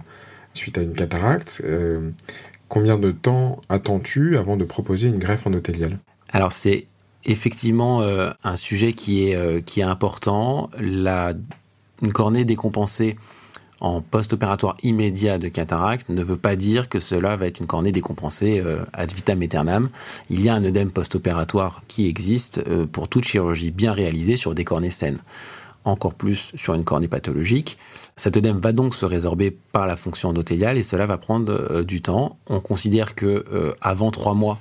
suite 0.54 0.78
à 0.78 0.82
une 0.82 0.94
cataracte, 0.94 1.62
euh, 1.64 2.12
Combien 2.72 2.98
de 2.98 3.12
temps 3.12 3.60
attends-tu 3.68 4.38
avant 4.38 4.56
de 4.56 4.64
proposer 4.64 5.10
une 5.10 5.20
greffe 5.20 5.46
endothéliale 5.46 6.00
Alors 6.30 6.54
c'est 6.54 6.88
effectivement 7.26 8.02
euh, 8.02 8.32
un 8.46 8.56
sujet 8.56 8.94
qui 8.94 9.28
est, 9.28 9.36
euh, 9.36 9.60
qui 9.60 9.82
est 9.82 9.84
important. 9.84 10.70
La, 10.80 11.34
une 12.02 12.14
cornée 12.14 12.46
décompensée 12.46 13.18
en 13.82 14.02
post-opératoire 14.02 14.78
immédiat 14.84 15.38
de 15.38 15.50
cataracte 15.50 16.10
ne 16.10 16.24
veut 16.24 16.38
pas 16.38 16.56
dire 16.56 16.88
que 16.88 17.00
cela 17.00 17.36
va 17.36 17.48
être 17.48 17.60
une 17.60 17.68
cornée 17.68 17.92
décompensée 17.92 18.62
euh, 18.64 18.86
ad 18.94 19.12
vitam 19.12 19.42
aeternam. 19.42 19.90
Il 20.30 20.44
y 20.44 20.50
a 20.50 20.54
un 20.54 20.64
œdème 20.64 20.92
post-opératoire 20.92 21.82
qui 21.88 22.08
existe 22.08 22.64
pour 22.92 23.10
toute 23.10 23.26
chirurgie 23.26 23.72
bien 23.72 23.92
réalisée 23.92 24.36
sur 24.38 24.56
des 24.56 24.64
cornées 24.64 24.92
saines 24.92 25.20
encore 25.86 26.14
plus 26.14 26.52
sur 26.56 26.74
une 26.74 26.84
cornée 26.84 27.08
pathologique. 27.08 27.78
Cet 28.16 28.38
œdème 28.38 28.60
va 28.60 28.72
donc 28.72 28.94
se 28.94 29.06
résorber 29.06 29.52
par 29.72 29.88
la 29.88 29.96
fonction 29.96 30.30
endothéliale 30.30 30.78
et 30.78 30.84
cela 30.84 31.06
va 31.06 31.18
prendre 31.18 31.52
euh, 31.52 31.84
du 31.84 32.02
temps. 32.02 32.38
On 32.48 32.60
considère 32.60 33.16
que 33.16 33.46
euh, 33.52 33.74
avant 33.82 34.12
trois 34.12 34.34
mois, 34.34 34.60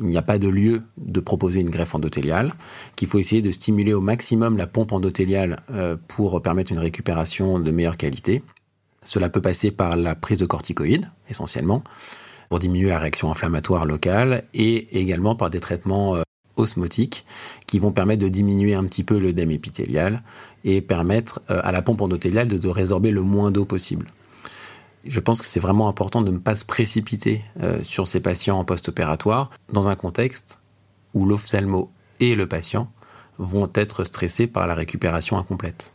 il 0.00 0.06
n'y 0.06 0.16
a 0.16 0.22
pas 0.22 0.38
de 0.38 0.48
lieu 0.48 0.82
de 0.98 1.20
proposer 1.20 1.60
une 1.60 1.70
greffe 1.70 1.94
endothéliale, 1.94 2.52
qu'il 2.96 3.06
faut 3.06 3.18
essayer 3.18 3.42
de 3.42 3.50
stimuler 3.50 3.92
au 3.92 4.00
maximum 4.00 4.56
la 4.56 4.66
pompe 4.66 4.92
endothéliale 4.92 5.60
euh, 5.70 5.96
pour 6.08 6.42
permettre 6.42 6.72
une 6.72 6.78
récupération 6.78 7.58
de 7.58 7.70
meilleure 7.70 7.96
qualité. 7.96 8.42
Cela 9.04 9.28
peut 9.28 9.40
passer 9.40 9.70
par 9.70 9.96
la 9.96 10.14
prise 10.14 10.38
de 10.38 10.46
corticoïdes, 10.46 11.08
essentiellement, 11.28 11.84
pour 12.48 12.58
diminuer 12.58 12.88
la 12.88 12.98
réaction 12.98 13.30
inflammatoire 13.30 13.84
locale, 13.84 14.44
et 14.54 14.98
également 15.00 15.36
par 15.36 15.50
des 15.50 15.60
traitements 15.60 16.16
osmotiques 16.60 17.24
qui 17.66 17.78
vont 17.78 17.92
permettre 17.92 18.22
de 18.22 18.28
diminuer 18.28 18.74
un 18.74 18.84
petit 18.84 19.04
peu 19.04 19.18
l'œdème 19.18 19.50
épithélial 19.50 20.22
et 20.64 20.80
permettre 20.80 21.40
euh, 21.50 21.60
à 21.62 21.72
la 21.72 21.82
pompe 21.82 22.02
endothéliale 22.02 22.48
de, 22.48 22.68
résorber 22.68 23.10
le 23.10 23.22
moins 23.22 23.50
d'eau 23.50 23.64
possible. 23.64 24.06
Je 25.04 25.20
pense 25.20 25.40
que 25.40 25.46
c'est 25.46 25.60
vraiment 25.60 25.88
important 25.88 26.20
de 26.20 26.30
ne 26.30 26.38
pas 26.38 26.54
se 26.54 26.64
précipiter 26.64 27.42
euh, 27.62 27.82
sur 27.82 28.06
ces 28.06 28.20
patients 28.20 28.58
en 28.58 28.64
post-opératoire 28.64 29.50
dans 29.72 29.88
un 29.88 29.96
contexte 29.96 30.58
où 31.14 31.24
l'ophtalmo 31.24 31.90
et 32.20 32.34
le 32.34 32.46
patient 32.46 32.92
vont 33.38 33.70
être 33.74 34.04
stressés 34.04 34.46
par 34.46 34.66
la 34.66 34.74
récupération 34.74 35.38
incomplète. 35.38 35.94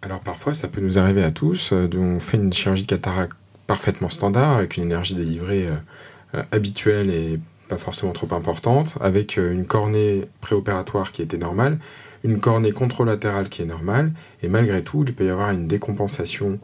Alors 0.00 0.20
parfois, 0.20 0.54
ça 0.54 0.68
peut 0.68 0.80
nous 0.80 0.98
arriver 0.98 1.22
à 1.22 1.30
tous. 1.30 1.72
Euh, 1.72 1.88
on 1.94 2.20
fait 2.20 2.38
une 2.38 2.52
chirurgie 2.52 2.82
de 2.84 2.88
cataracte 2.88 3.36
parfaitement 3.66 4.10
standard, 4.10 4.52
avec 4.52 4.78
une 4.78 4.84
énergie 4.84 5.14
délivrée 5.14 5.68
euh, 5.68 6.42
habituelle 6.50 7.10
et 7.10 7.38
pas 7.68 7.78
forcément 7.78 8.12
trop 8.12 8.32
importante, 8.34 8.96
avec 9.00 9.36
une 9.36 9.66
cornée 9.66 10.24
préopératoire 10.40 11.12
qui 11.12 11.22
était 11.22 11.38
normale, 11.38 11.78
une 12.22 12.40
cornée 12.40 12.72
contralatérale 12.72 13.48
qui 13.48 13.62
est 13.62 13.66
normale, 13.66 14.12
et 14.42 14.48
malgré 14.48 14.82
tout, 14.82 15.04
il 15.06 15.14
peut 15.14 15.26
y 15.26 15.30
avoir 15.30 15.50
une 15.50 15.66
décompensation 15.66 16.58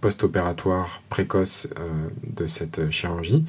post-opératoire 0.00 1.02
précoce 1.08 1.68
de 2.26 2.46
cette 2.46 2.90
chirurgie. 2.90 3.44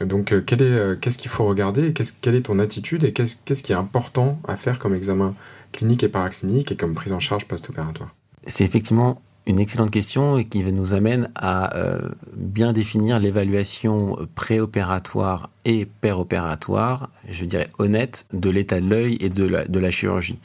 Donc, 0.00 0.34
qu'est-ce 0.44 1.16
qu'il 1.16 1.30
faut 1.30 1.46
regarder 1.46 1.94
quelle 2.20 2.34
est 2.34 2.42
ton 2.42 2.58
attitude 2.58 3.04
et 3.04 3.12
qu'est-ce 3.12 3.62
qui 3.62 3.72
est 3.72 3.76
important 3.76 4.40
à 4.46 4.56
faire 4.56 4.78
comme 4.78 4.94
examen 4.94 5.34
clinique 5.72 6.02
et 6.02 6.08
paraclinique 6.08 6.72
et 6.72 6.76
comme 6.76 6.94
prise 6.94 7.12
en 7.12 7.20
charge 7.20 7.46
post-opératoire? 7.46 8.14
C'est 8.46 8.64
effectivement 8.64 9.22
une 9.46 9.58
excellente 9.58 9.90
question 9.90 10.42
qui 10.44 10.62
nous 10.64 10.94
amène 10.94 11.30
à 11.34 11.76
euh, 11.76 12.10
bien 12.34 12.72
définir 12.72 13.18
l'évaluation 13.18 14.16
préopératoire 14.34 15.50
et 15.64 15.86
péropératoire, 15.86 17.10
je 17.28 17.44
dirais 17.44 17.66
honnête, 17.78 18.26
de 18.32 18.50
l'état 18.50 18.80
de 18.80 18.88
l'œil 18.88 19.16
et 19.20 19.28
de 19.28 19.44
la, 19.44 19.64
de 19.64 19.78
la 19.78 19.90
chirurgie. 19.90 20.38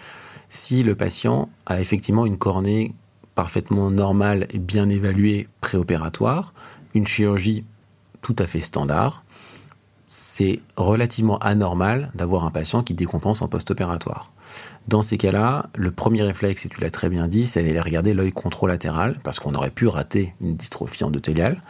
Si 0.49 0.83
le 0.83 0.95
patient 0.95 1.49
a 1.65 1.81
effectivement 1.81 2.25
une 2.25 2.37
cornée 2.37 2.93
parfaitement 3.35 3.91
normale 3.91 4.47
et 4.51 4.59
bien 4.59 4.89
évaluée 4.89 5.47
préopératoire, 5.59 6.53
une 6.93 7.05
chirurgie 7.05 7.65
tout 8.21 8.35
à 8.39 8.47
fait 8.47 8.61
standard, 8.61 9.23
c'est 10.07 10.61
relativement 10.77 11.37
anormal 11.39 12.11
d'avoir 12.15 12.45
un 12.45 12.51
patient 12.51 12.81
qui 12.81 12.93
décompense 12.93 13.41
en 13.41 13.47
post-opératoire. 13.47 14.31
Dans 14.87 15.01
ces 15.01 15.17
cas-là, 15.17 15.69
le 15.75 15.91
premier 15.91 16.21
réflexe, 16.21 16.65
et 16.65 16.69
tu 16.69 16.79
l'as 16.79 16.91
très 16.91 17.09
bien 17.09 17.27
dit, 17.27 17.45
c'est 17.45 17.63
d'aller 17.63 17.79
regarder 17.79 18.13
l'œil 18.13 18.31
controlatéral, 18.31 19.17
parce 19.23 19.39
qu'on 19.39 19.55
aurait 19.55 19.71
pu 19.71 19.87
rater 19.87 20.33
une 20.41 20.55
dystrophie 20.55 21.03
endothéliale. 21.03 21.61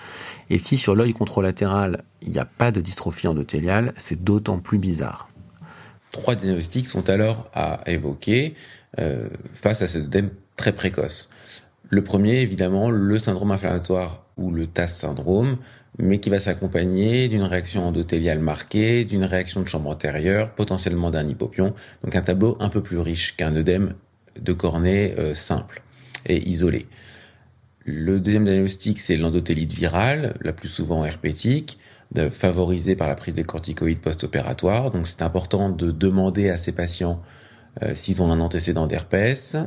Et 0.49 0.57
si 0.57 0.77
sur 0.77 0.95
l'œil 0.95 1.13
controlatéral, 1.13 2.03
il 2.21 2.31
n'y 2.31 2.39
a 2.39 2.45
pas 2.45 2.71
de 2.71 2.81
dystrophie 2.81 3.27
endothéliale, 3.27 3.93
c'est 3.95 4.21
d'autant 4.21 4.59
plus 4.59 4.77
bizarre. 4.77 5.29
Trois 6.11 6.35
diagnostics 6.35 6.87
sont 6.87 7.09
alors 7.09 7.49
à 7.53 7.81
évoquer 7.87 8.55
euh, 8.99 9.29
face 9.53 9.81
à 9.81 9.87
ce 9.87 9.97
dème 9.97 10.29
très 10.55 10.73
précoce. 10.73 11.29
Le 11.89 12.03
premier, 12.03 12.41
évidemment, 12.41 12.89
le 12.89 13.17
syndrome 13.19 13.51
inflammatoire 13.51 14.25
ou 14.37 14.51
le 14.51 14.67
TAS 14.67 14.87
syndrome, 14.87 15.57
mais 15.97 16.19
qui 16.19 16.29
va 16.29 16.39
s'accompagner 16.39 17.27
d'une 17.27 17.43
réaction 17.43 17.87
endothéliale 17.87 18.39
marquée, 18.39 19.05
d'une 19.05 19.23
réaction 19.23 19.61
de 19.61 19.67
chambre 19.67 19.89
antérieure, 19.89 20.53
potentiellement 20.53 21.11
d'un 21.11 21.25
hypopion, 21.25 21.73
donc 22.03 22.15
un 22.15 22.21
tableau 22.21 22.57
un 22.59 22.69
peu 22.69 22.81
plus 22.81 22.99
riche 22.99 23.35
qu'un 23.37 23.55
œdème 23.55 23.93
de 24.39 24.53
cornée 24.53 25.15
euh, 25.17 25.33
simple 25.33 25.81
et 26.25 26.37
isolé. 26.47 26.87
Le 27.85 28.19
deuxième 28.19 28.45
diagnostic, 28.45 28.99
c'est 28.99 29.15
l'endothélite 29.15 29.71
virale, 29.71 30.35
la 30.41 30.53
plus 30.53 30.69
souvent 30.69 31.05
herpétique, 31.05 31.77
favorisée 32.31 32.95
par 32.95 33.07
la 33.07 33.15
prise 33.15 33.33
des 33.33 33.43
corticoïdes 33.43 33.99
post-opératoires. 33.99 34.91
Donc 34.91 35.07
c'est 35.07 35.21
important 35.21 35.69
de 35.69 35.91
demander 35.91 36.49
à 36.49 36.57
ces 36.57 36.71
patients 36.71 37.21
euh, 37.83 37.93
s'ils 37.93 38.21
ont 38.21 38.31
un 38.31 38.39
antécédent 38.39 38.87
d'herpès. 38.87 39.57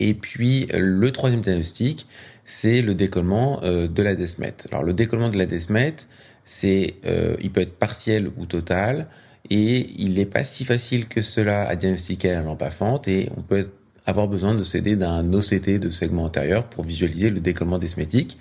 Et 0.00 0.14
puis 0.14 0.68
le 0.72 1.10
troisième 1.10 1.40
diagnostic, 1.40 2.06
c'est 2.44 2.82
le 2.82 2.94
décollement 2.94 3.60
euh, 3.62 3.88
de 3.88 4.02
la 4.02 4.14
desmette. 4.14 4.68
Alors 4.70 4.84
le 4.84 4.94
décollement 4.94 5.28
de 5.28 5.38
la 5.38 5.46
desmette, 5.46 6.08
c'est, 6.44 6.94
euh, 7.04 7.36
il 7.40 7.50
peut 7.50 7.60
être 7.60 7.76
partiel 7.76 8.30
ou 8.36 8.46
total, 8.46 9.08
et 9.50 9.90
il 9.98 10.14
n'est 10.14 10.26
pas 10.26 10.44
si 10.44 10.64
facile 10.64 11.08
que 11.08 11.20
cela 11.20 11.66
à 11.68 11.76
diagnostiquer 11.76 12.30
à 12.30 12.34
la 12.36 12.42
lampe 12.42 12.62
à 12.62 12.70
fente, 12.70 13.08
et 13.08 13.30
on 13.36 13.42
peut 13.42 13.70
avoir 14.06 14.28
besoin 14.28 14.54
de 14.54 14.64
s'aider 14.64 14.96
d'un 14.96 15.32
OCT 15.32 15.78
de 15.78 15.88
segment 15.88 16.24
antérieur 16.24 16.68
pour 16.68 16.84
visualiser 16.84 17.30
le 17.30 17.40
décollement 17.40 17.78
desmétique. 17.78 18.38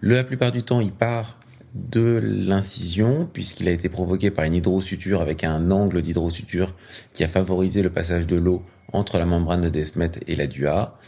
La 0.00 0.24
plupart 0.24 0.52
du 0.52 0.62
temps, 0.62 0.80
il 0.80 0.92
part 0.92 1.38
de 1.74 2.20
l'incision, 2.22 3.28
puisqu'il 3.32 3.68
a 3.68 3.72
été 3.72 3.88
provoqué 3.88 4.30
par 4.30 4.44
une 4.44 4.54
hydrosuture 4.54 5.20
avec 5.20 5.44
un 5.44 5.70
angle 5.70 6.02
d'hydrosuture 6.02 6.74
qui 7.12 7.24
a 7.24 7.28
favorisé 7.28 7.82
le 7.82 7.90
passage 7.90 8.26
de 8.26 8.36
l'eau 8.36 8.62
entre 8.92 9.18
la 9.18 9.26
membrane 9.26 9.62
de 9.62 9.68
desmette 9.68 10.22
et 10.26 10.34
la 10.34 10.46
DUA. 10.46 10.98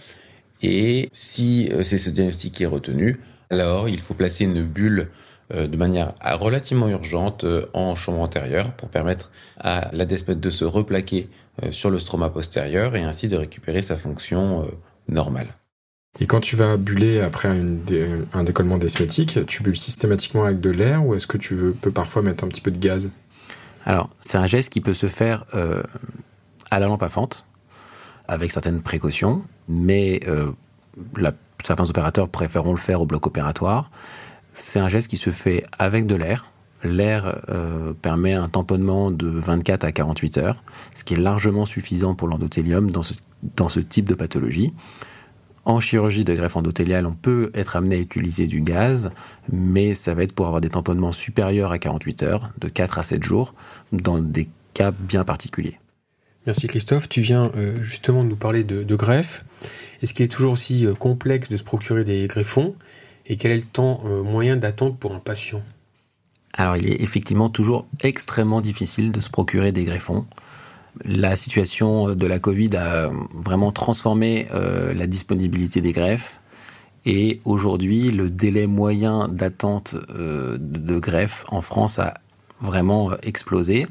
Et 0.66 1.11
si 1.12 1.68
euh, 1.71 1.83
c'est 1.83 1.99
ce 1.99 2.09
diagnostic 2.09 2.54
qui 2.54 2.62
est 2.62 2.66
retenu, 2.66 3.21
alors 3.50 3.87
il 3.87 4.00
faut 4.00 4.14
placer 4.14 4.44
une 4.44 4.62
bulle 4.62 5.11
euh, 5.52 5.66
de 5.66 5.76
manière 5.76 6.14
relativement 6.23 6.88
urgente 6.88 7.44
euh, 7.44 7.66
en 7.75 7.94
chambre 7.94 8.21
antérieure 8.21 8.73
pour 8.73 8.88
permettre 8.88 9.30
à 9.61 9.90
la 9.92 10.06
desmette 10.06 10.40
de 10.40 10.49
se 10.49 10.64
replaquer 10.64 11.28
sur 11.71 11.90
le 11.90 12.00
stroma 12.00 12.30
postérieur 12.30 12.97
et 12.97 13.02
ainsi 13.04 13.28
de 13.28 13.37
récupérer 13.37 13.80
sa 13.80 13.94
fonction 13.94 14.68
normale. 15.09 15.47
Et 16.18 16.26
quand 16.26 16.40
tu 16.40 16.56
vas 16.56 16.76
buller 16.76 17.21
après 17.21 17.49
un 17.49 18.42
décollement 18.42 18.76
desmétique, 18.76 19.47
tu 19.47 19.62
bulles 19.62 19.76
systématiquement 19.76 20.42
avec 20.42 20.59
de 20.59 20.71
l'air 20.71 21.06
ou 21.06 21.14
est-ce 21.14 21.28
que 21.28 21.38
tu 21.38 21.54
veux, 21.54 21.73
peux 21.73 21.92
parfois 21.92 22.23
mettre 22.23 22.42
un 22.42 22.49
petit 22.49 22.61
peu 22.61 22.73
de 22.73 22.78
gaz? 22.78 23.09
Alors, 23.85 24.11
c'est 24.21 24.37
un 24.37 24.49
geste 24.49 24.73
qui 24.73 24.80
peut 24.80 24.94
se 24.94 25.06
faire 25.06 25.47
à 26.73 26.80
la 26.80 26.87
lampe 26.87 27.04
à 27.04 27.09
fente, 27.09 27.47
avec 28.26 28.50
certaines 28.50 28.83
précautions, 28.83 29.44
mais 29.68 30.21
euh, 30.26 30.50
certains 31.64 31.88
opérateurs 31.88 32.28
préféreront 32.28 32.73
le 32.73 32.78
faire 32.78 33.00
au 33.00 33.06
bloc 33.06 33.26
opératoire. 33.26 33.90
C'est 34.52 34.78
un 34.78 34.88
geste 34.88 35.09
qui 35.09 35.16
se 35.16 35.30
fait 35.30 35.64
avec 35.78 36.06
de 36.06 36.14
l'air. 36.14 36.47
L'air 36.83 37.40
euh, 37.49 37.92
permet 37.94 38.35
un 38.35 38.49
tamponnement 38.49 39.11
de 39.11 39.26
24 39.26 39.85
à 39.85 39.92
48 39.92 40.38
heures, 40.38 40.62
ce 40.94 41.02
qui 41.02 41.14
est 41.14 41.18
largement 41.18 41.64
suffisant 41.64 42.14
pour 42.14 42.28
l'endothélium 42.28 42.90
dans 42.90 43.02
dans 43.56 43.68
ce 43.68 43.80
type 43.80 44.09
de 44.09 44.14
pathologie. 44.14 44.73
En 45.66 45.80
chirurgie 45.80 46.25
de 46.25 46.35
greffe 46.35 46.56
endothéliale, 46.56 47.06
on 47.06 47.14
peut 47.14 47.50
être 47.54 47.76
amené 47.76 47.97
à 47.97 47.99
utiliser 47.99 48.47
du 48.47 48.61
gaz, 48.61 49.11
mais 49.50 49.94
ça 49.94 50.14
va 50.14 50.23
être 50.23 50.35
pour 50.35 50.47
avoir 50.47 50.61
des 50.61 50.68
tamponnements 50.68 51.12
supérieurs 51.12 51.73
à 51.73 51.78
48 51.78 52.23
heures, 52.23 52.50
de 52.59 52.68
4 52.68 52.99
à 52.99 53.02
7 53.02 53.23
jours, 53.23 53.54
dans 53.92 54.18
des 54.18 54.49
cas 54.75 54.90
bien 54.90 55.25
particuliers. 55.25 55.78
Merci 56.47 56.67
Christophe. 56.67 57.09
Tu 57.09 57.23
viens 57.23 57.51
euh, 57.57 57.83
justement 57.83 58.23
de 58.23 58.29
nous 58.29 58.37
parler 58.37 58.65
de, 58.65 58.97
greffe. 58.97 59.45
Est-ce 60.03 60.13
qu'il 60.13 60.25
est 60.25 60.29
toujours 60.29 60.53
aussi 60.53 60.87
euh, 60.87 60.93
complexe 60.93 61.49
de 61.49 61.57
se 61.57 61.65
procurer 61.65 62.05
des 62.05 62.27
greffons? 62.27 62.75
Et 63.27 63.37
quel 63.37 63.53
est 63.53 63.57
le 63.57 63.63
temps 63.63 64.03
euh, 64.05 64.23
moyen 64.23 64.57
d'attente 64.57 64.99
pour 64.99 65.15
un 65.15 65.21
patient? 65.21 65.63
Alors 66.53 66.77
il 66.77 66.91
est 66.91 67.01
effectivement 67.03 67.49
toujours 67.49 67.87
extrêmement 68.03 68.61
difficile 68.61 69.11
de 69.11 69.21
se 69.21 69.31
procurer 69.31 69.73
des 69.73 69.85
greffons. 69.85 70.27
La 71.05 71.35
situation 71.35 72.15
de 72.15 72.27
la 72.27 72.39
Covid 72.39 72.77
a 72.77 73.11
vraiment 73.33 73.73
transformé 73.73 74.47
la 74.53 75.09
disponibilité 75.09 75.81
des 75.81 75.91
greffes. 75.91 76.41
Et 77.05 77.41
aujourd'hui, 77.45 78.13
le 78.13 78.31
délai 78.31 78.69
moyen 78.69 79.27
d'attente 79.27 79.97
de 80.17 80.99
greffe 81.01 81.45
en 81.49 81.63
France 81.63 81.99
a 81.99 82.15
vraiment 82.61 83.12
explosé. 83.23 83.87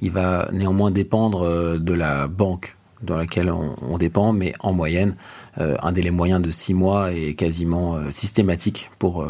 Il 0.00 0.10
va 0.10 0.48
néanmoins 0.52 0.90
dépendre 0.90 1.42
euh, 1.42 1.78
de 1.78 1.92
la 1.92 2.28
banque 2.28 2.76
dans 3.02 3.16
laquelle 3.16 3.48
on, 3.48 3.96
dépend, 3.96 4.32
mais 4.32 4.54
en 4.58 4.72
moyenne, 4.72 5.14
euh, 5.58 5.76
un 5.80 5.92
délai 5.92 6.10
moyen 6.10 6.40
de 6.40 6.50
six 6.50 6.74
mois 6.74 7.12
est 7.12 7.34
quasiment 7.34 7.94
euh, 7.94 8.10
systématique 8.10 8.90
pour 8.98 9.24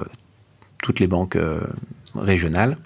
toutes 0.82 1.00
les 1.00 1.06
banques 1.06 1.36
régionales. 2.14 2.78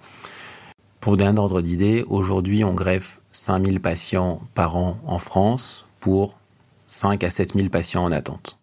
Pour 0.98 1.16
donner 1.16 1.30
un 1.30 1.36
ordre 1.36 1.62
d'idée, 1.62 2.04
aujourd'hui, 2.08 2.64
on 2.64 2.74
greffe 2.74 3.20
5000 3.30 3.78
patients 3.78 4.40
par 4.54 4.76
an 4.76 4.98
en 5.06 5.20
France 5.20 5.86
pour 6.00 6.36
5 6.88 7.22
à 7.22 7.30
7000 7.30 7.70
patients 7.70 8.02
en 8.02 8.10
attente. 8.10 8.58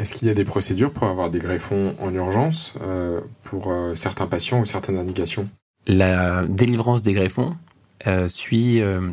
Est-ce 0.00 0.14
qu'il 0.14 0.26
y 0.26 0.30
a 0.32 0.34
des 0.34 0.44
procédures 0.44 0.90
pour 0.90 1.06
avoir 1.06 1.30
des 1.30 1.38
greffons 1.38 1.94
en 2.00 2.12
urgence 2.12 2.74
pour 3.44 3.72
certains 3.94 4.26
patients 4.26 4.60
ou 4.60 4.66
certaines 4.66 4.96
indications? 4.96 5.48
La 5.86 6.44
délivrance 6.46 7.02
des 7.02 7.12
greffons 7.12 7.56
euh, 8.06 8.28
suit 8.28 8.80
euh, 8.80 9.10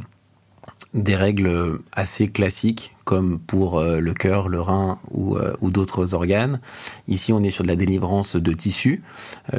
des 0.93 1.15
règles 1.15 1.79
assez 1.91 2.27
classiques 2.27 2.95
comme 3.05 3.39
pour 3.39 3.79
euh, 3.79 3.99
le 3.99 4.13
cœur, 4.13 4.49
le 4.49 4.61
rein 4.61 4.99
ou, 5.11 5.37
d'autres 5.71 6.13
organes. 6.13 6.59
Ici, 7.07 7.33
on 7.33 7.41
est 7.41 7.49
sur 7.49 7.63
de 7.63 7.69
la 7.69 7.75
délivrance 7.75 8.35
de 8.35 8.53
tissus, 8.53 9.01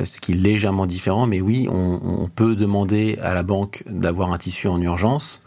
ce 0.04 0.20
qui 0.20 0.32
est 0.32 0.36
légèrement 0.36 0.86
différent, 0.86 1.26
mais 1.26 1.40
oui, 1.40 1.68
on, 1.68 2.28
peut 2.28 2.54
demander 2.54 3.18
à 3.22 3.34
la 3.34 3.42
banque 3.42 3.82
d'avoir 3.88 4.32
un 4.32 4.38
tissu 4.38 4.68
en 4.68 4.80
urgence. 4.80 5.42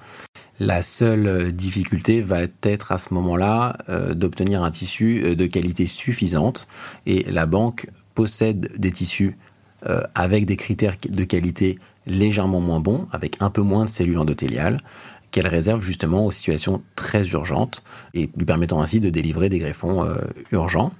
La 0.59 0.81
seule 0.81 1.53
difficulté 1.53 2.19
va 2.19 2.41
être 2.63 2.91
à 2.91 2.97
ce 2.97 3.13
moment-là 3.13 3.77
d'obtenir 4.13 4.63
un 4.63 4.71
tissu 4.71 5.35
de 5.35 5.45
qualité 5.45 5.87
suffisante 5.87 6.67
et 7.05 7.23
la 7.31 7.45
banque 7.45 7.87
possède 8.15 8.71
des 8.77 8.91
tissus 8.91 9.37
avec 10.15 10.45
des 10.45 10.55
critères 10.55 10.95
de 11.07 11.23
qualité 11.23 11.77
légèrement 12.05 12.59
moins 12.59 12.79
bon, 12.79 13.07
avec 13.11 13.41
un 13.41 13.49
peu 13.49 13.61
moins 13.61 13.85
de 13.85 13.89
cellules 13.89 14.17
endothéliales, 14.17 14.77
qu'elle 15.31 15.47
réserve 15.47 15.81
justement 15.81 16.25
aux 16.25 16.31
situations 16.31 16.81
très 16.95 17.27
urgentes 17.29 17.83
et 18.13 18.29
lui 18.37 18.45
permettant 18.45 18.81
ainsi 18.81 18.99
de 18.99 19.09
délivrer 19.09 19.49
des 19.49 19.59
greffons 19.59 20.05
euh, 20.05 20.15
urgents. 20.51 20.91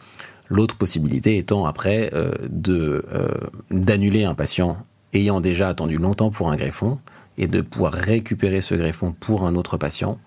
L'autre 0.50 0.75
possibilité 0.75 1.38
étant 1.38 1.66
après 1.66 2.12
de 2.50 3.06
d'annuler 3.72 4.25
un 4.25 4.36
patient 4.36 4.78
ayant 5.13 5.40
déjà 5.42 5.70
attendu 5.70 5.98
longtemps 5.98 6.32
pour 6.32 6.52
un 6.52 6.56
greffon 6.56 7.00
et 7.38 7.48
de 7.48 7.62
pouvoir 7.62 7.94
récupérer 7.94 8.62
ce 8.62 8.75
greffon 8.75 9.13
pour 9.13 9.46
un 9.46 9.56
autre 9.56 9.78
patient. 9.78 10.20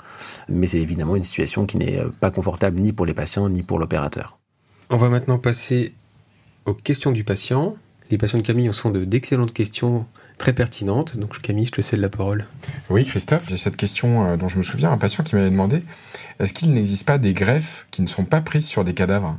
Mais 0.49 0.67
c'est 0.67 0.81
évidemment 0.81 1.17
une 1.17 1.23
situation 1.23 1.67
qui 1.67 1.77
n'est 1.77 2.01
pas 2.21 2.31
confortable 2.31 2.79
ni 2.79 2.93
pour 2.93 3.07
les 3.07 3.15
patients 3.15 3.49
ni 3.49 3.63
pour 3.63 3.79
l'opérateur. 3.79 4.39
On 4.91 4.97
va 4.97 5.09
maintenant 5.09 5.39
passer 5.39 5.95
aux 6.65 6.75
questions 6.75 7.13
du 7.13 7.25
patient. 7.25 7.77
Les 8.11 8.19
patients 8.19 8.39
de 8.39 8.45
Camille 8.45 8.73
sont 8.73 8.91
d'excellentes 8.91 9.53
questions 9.53 10.07
très 10.39 10.53
pertinentes. 10.53 11.17
Donc 11.17 11.41
Camille, 11.41 11.67
je 11.67 11.73
te 11.73 11.81
cède 11.81 12.01
la 12.01 12.09
parole. 12.09 12.47
Oui, 12.89 13.05
Christophe, 13.05 13.49
j'ai 13.49 13.57
cette 13.57 13.77
question 13.77 14.25
euh, 14.25 14.37
dont 14.37 14.49
je 14.49 14.59
me 14.59 14.63
souviens, 14.63 14.93
un 14.93 14.99
patient 14.99 15.25
qui 15.25 15.35
m'avait 15.35 15.51
demandé, 15.51 15.83
est-ce 16.39 16.53
qu'il 16.53 16.73
n'existe 16.73 17.07
pas 17.07 17.19
des 17.19 17.33
greffes 17.33 17.87
qui 17.91 18.03
ne 18.03 18.07
sont 18.07 18.25
pas 18.25 18.41
prises 18.41 18.67
sur 18.67 18.85
des 18.85 18.95
cadavres? 18.95 19.39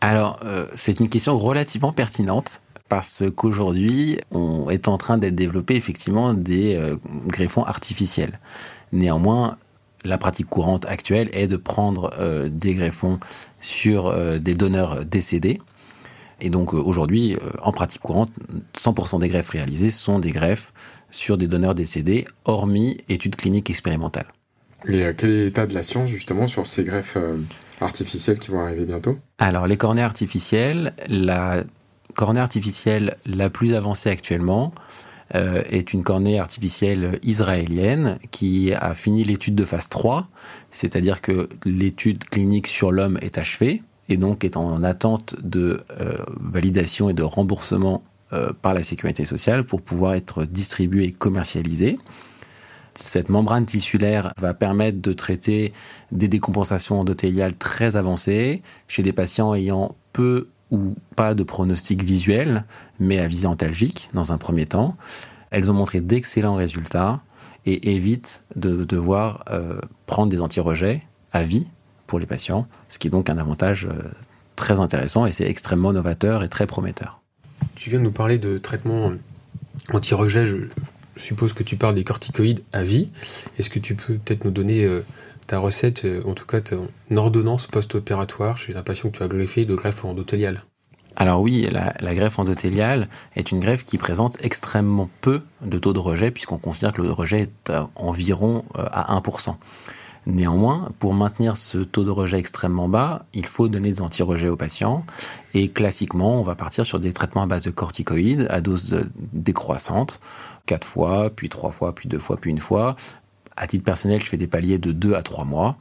Alors, 0.00 0.40
euh, 0.44 0.66
c'est 0.74 1.00
une 1.00 1.08
question 1.08 1.36
relativement 1.38 1.92
pertinente 1.92 2.60
parce 2.88 3.22
qu'aujourd'hui, 3.36 4.18
on 4.30 4.70
est 4.70 4.88
en 4.88 4.96
train 4.96 5.18
d'être 5.18 5.34
développé 5.34 5.76
effectivement 5.76 6.34
des 6.34 6.74
euh, 6.74 6.96
greffons 7.26 7.62
artificiels. 7.62 8.40
Néanmoins, 8.92 9.56
la 10.04 10.18
pratique 10.18 10.48
courante 10.48 10.86
actuelle 10.86 11.28
est 11.32 11.48
de 11.48 11.56
prendre 11.56 12.14
des 12.48 12.74
greffons 12.74 13.18
sur 13.60 14.14
des 14.38 14.54
donneurs 14.54 15.04
décédés 15.04 15.60
et 16.40 16.50
donc 16.50 16.74
euh, 16.74 16.78
aujourd'hui, 16.78 17.34
euh, 17.34 17.38
en 17.62 17.72
pratique 17.72 18.02
courante, 18.02 18.30
100% 18.78 19.20
des 19.20 19.28
greffes 19.28 19.50
réalisées 19.50 19.90
sont 19.90 20.18
des 20.18 20.30
greffes 20.30 20.72
sur 21.10 21.36
des 21.36 21.46
donneurs 21.46 21.74
décédés, 21.74 22.26
hormis 22.44 22.98
études 23.08 23.36
cliniques 23.36 23.70
expérimentales. 23.70 24.32
Et 24.86 25.02
euh, 25.02 25.12
quel 25.16 25.30
est 25.30 25.44
l'état 25.44 25.66
de 25.66 25.74
la 25.74 25.82
science 25.82 26.08
justement 26.08 26.46
sur 26.46 26.66
ces 26.66 26.84
greffes 26.84 27.18
artificielles 27.80 28.38
qui 28.38 28.50
vont 28.50 28.60
arriver 28.60 28.84
bientôt? 28.84 29.18
Alors 29.38 29.66
les 29.66 29.76
cornées 29.76 30.02
artificielles, 30.02 30.92
la 31.08 31.64
cornée 32.14 32.40
artificielle 32.40 33.16
la 33.26 33.50
plus 33.50 33.74
avancée 33.74 34.10
actuellement 34.10 34.72
est 35.34 35.92
une 35.92 36.04
cornée 36.04 36.40
artificielle 36.40 37.18
israélienne 37.22 38.18
qui 38.30 38.72
a 38.72 38.94
fini 38.94 39.24
l'étude 39.24 39.54
de 39.54 39.66
phase 39.66 39.90
3, 39.90 40.26
c'est-à-dire 40.70 41.20
que 41.20 41.50
l'étude 41.66 42.24
clinique 42.24 42.66
sur 42.66 42.92
l'homme 42.92 43.18
est 43.20 43.36
achevée, 43.36 43.82
et 44.08 44.16
donc 44.16 44.44
est 44.44 44.56
en 44.56 44.82
attente 44.82 45.36
de 45.42 45.82
euh, 46.00 46.16
validation 46.40 47.10
et 47.10 47.14
de 47.14 47.22
remboursement 47.22 48.02
euh, 48.32 48.52
par 48.60 48.74
la 48.74 48.82
sécurité 48.82 49.24
sociale 49.24 49.64
pour 49.64 49.82
pouvoir 49.82 50.14
être 50.14 50.44
distribué 50.44 51.04
et 51.04 51.12
commercialisé. 51.12 51.98
Cette 52.94 53.28
membrane 53.28 53.64
tissulaire 53.64 54.32
va 54.38 54.54
permettre 54.54 55.00
de 55.00 55.12
traiter 55.12 55.72
des 56.10 56.28
décompensations 56.28 57.00
endothéliales 57.00 57.56
très 57.56 57.96
avancées 57.96 58.62
chez 58.88 59.02
des 59.02 59.12
patients 59.12 59.54
ayant 59.54 59.94
peu 60.12 60.48
ou 60.70 60.94
pas 61.16 61.34
de 61.34 61.42
pronostic 61.42 62.02
visuel, 62.02 62.64
mais 62.98 63.18
à 63.18 63.28
visée 63.28 63.46
antalgique 63.46 64.10
dans 64.14 64.32
un 64.32 64.38
premier 64.38 64.66
temps. 64.66 64.96
Elles 65.50 65.70
ont 65.70 65.74
montré 65.74 66.00
d'excellents 66.00 66.56
résultats 66.56 67.20
et 67.66 67.94
évitent 67.94 68.42
de 68.56 68.84
devoir 68.84 69.44
euh, 69.50 69.80
prendre 70.06 70.30
des 70.30 70.40
anti-rejets 70.40 71.02
à 71.32 71.44
vie 71.44 71.68
pour 72.08 72.18
les 72.18 72.26
patients, 72.26 72.66
ce 72.88 72.98
qui 72.98 73.06
est 73.06 73.10
donc 73.10 73.30
un 73.30 73.38
avantage 73.38 73.86
euh, 73.86 74.02
très 74.56 74.80
intéressant 74.80 75.26
et 75.26 75.32
c'est 75.32 75.46
extrêmement 75.46 75.92
novateur 75.92 76.42
et 76.42 76.48
très 76.48 76.66
prometteur. 76.66 77.20
Tu 77.76 77.90
viens 77.90 78.00
de 78.00 78.04
nous 78.04 78.10
parler 78.10 78.38
de 78.38 78.58
traitement 78.58 79.12
anti-rejet, 79.92 80.46
je 80.46 80.66
suppose 81.16 81.52
que 81.52 81.62
tu 81.62 81.76
parles 81.76 81.94
des 81.94 82.04
corticoïdes 82.04 82.62
à 82.72 82.82
vie. 82.82 83.10
Est-ce 83.58 83.70
que 83.70 83.78
tu 83.78 83.94
peux 83.94 84.14
peut-être 84.14 84.44
nous 84.44 84.50
donner 84.50 84.84
euh, 84.84 85.04
ta 85.46 85.58
recette, 85.58 86.04
euh, 86.04 86.22
en 86.26 86.32
tout 86.32 86.46
cas 86.46 86.60
ton 86.60 86.88
ordonnance 87.14 87.68
post-opératoire 87.68 88.56
chez 88.56 88.76
un 88.76 88.82
patient 88.82 89.10
que 89.10 89.18
tu 89.18 89.22
as 89.22 89.28
greffé 89.28 89.64
de 89.64 89.74
greffe 89.74 90.04
endothéliale? 90.04 90.64
Alors 91.14 91.40
oui, 91.42 91.68
la, 91.70 91.94
la, 92.00 92.14
greffe 92.14 92.38
endothéliale 92.38 93.06
est 93.34 93.50
une 93.50 93.58
greffe 93.58 93.84
qui 93.84 93.98
présente 93.98 94.36
extrêmement 94.40 95.10
peu 95.20 95.42
de 95.62 95.76
taux 95.76 95.92
de 95.92 95.98
rejet, 95.98 96.30
puisqu'on 96.30 96.58
considère 96.58 96.92
que 96.92 97.02
le 97.02 97.10
rejet 97.10 97.40
est 97.40 97.72
environ 97.96 98.64
à 98.76 99.18
1%. 99.20 99.56
Néanmoins, 100.28 100.90
pour 100.98 101.14
maintenir 101.14 101.56
ce 101.56 101.78
taux 101.78 102.04
de 102.04 102.10
rejet 102.10 102.38
extrêmement 102.38 102.86
bas, 102.86 103.24
il 103.32 103.46
faut 103.46 103.68
donner 103.68 103.92
des 103.92 104.02
anti-rejets 104.02 104.50
aux 104.50 104.56
patients. 104.56 105.06
Et 105.54 105.70
classiquement, 105.70 106.38
on 106.38 106.42
va 106.42 106.54
partir 106.54 106.84
sur 106.84 107.00
des 107.00 107.14
traitements 107.14 107.42
à 107.42 107.46
base 107.46 107.62
de 107.62 107.70
corticoïdes 107.70 108.46
à 108.50 108.60
dose 108.60 109.00
décroissante, 109.32 110.20
quatre 110.66 110.86
fois, 110.86 111.30
puis 111.34 111.48
trois 111.48 111.70
fois, 111.70 111.94
puis 111.94 112.10
deux 112.10 112.18
fois, 112.18 112.36
puis 112.36 112.50
une 112.50 112.60
fois. 112.60 112.94
À 113.56 113.66
titre 113.66 113.84
personnel, 113.84 114.20
je 114.20 114.26
fais 114.26 114.36
des 114.36 114.46
paliers 114.46 114.76
de 114.76 114.92
deux 114.92 115.14
à 115.14 115.22
trois 115.22 115.46
mois. 115.46 115.78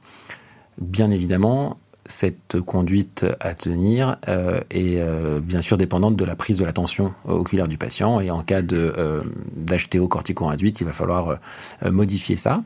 Bien 0.80 1.12
évidemment, 1.12 1.78
cette 2.06 2.62
conduite 2.62 3.26
à 3.42 3.54
tenir 3.54 4.16
euh, 4.30 4.62
est 4.70 5.02
euh, 5.02 5.42
bien 5.42 5.60
sûr 5.60 5.78
dépendante 5.78 6.16
de 6.16 6.24
la 6.24 6.38
prise 6.38 6.58
de 6.58 6.64
la 6.64 6.72
tension 6.72 7.14
oculaire 7.28 7.68
du 7.68 7.78
patient 7.78 8.22
et 8.22 8.32
en 8.32 8.44
cas 8.44 8.62
d'HTO 8.62 8.96
euh, 8.98 10.08
cortico-induite, 10.08 10.80
il 10.80 10.86
va 10.86 10.94
falloir 10.94 11.38
modifier 11.84 12.38
ça. 12.38 12.64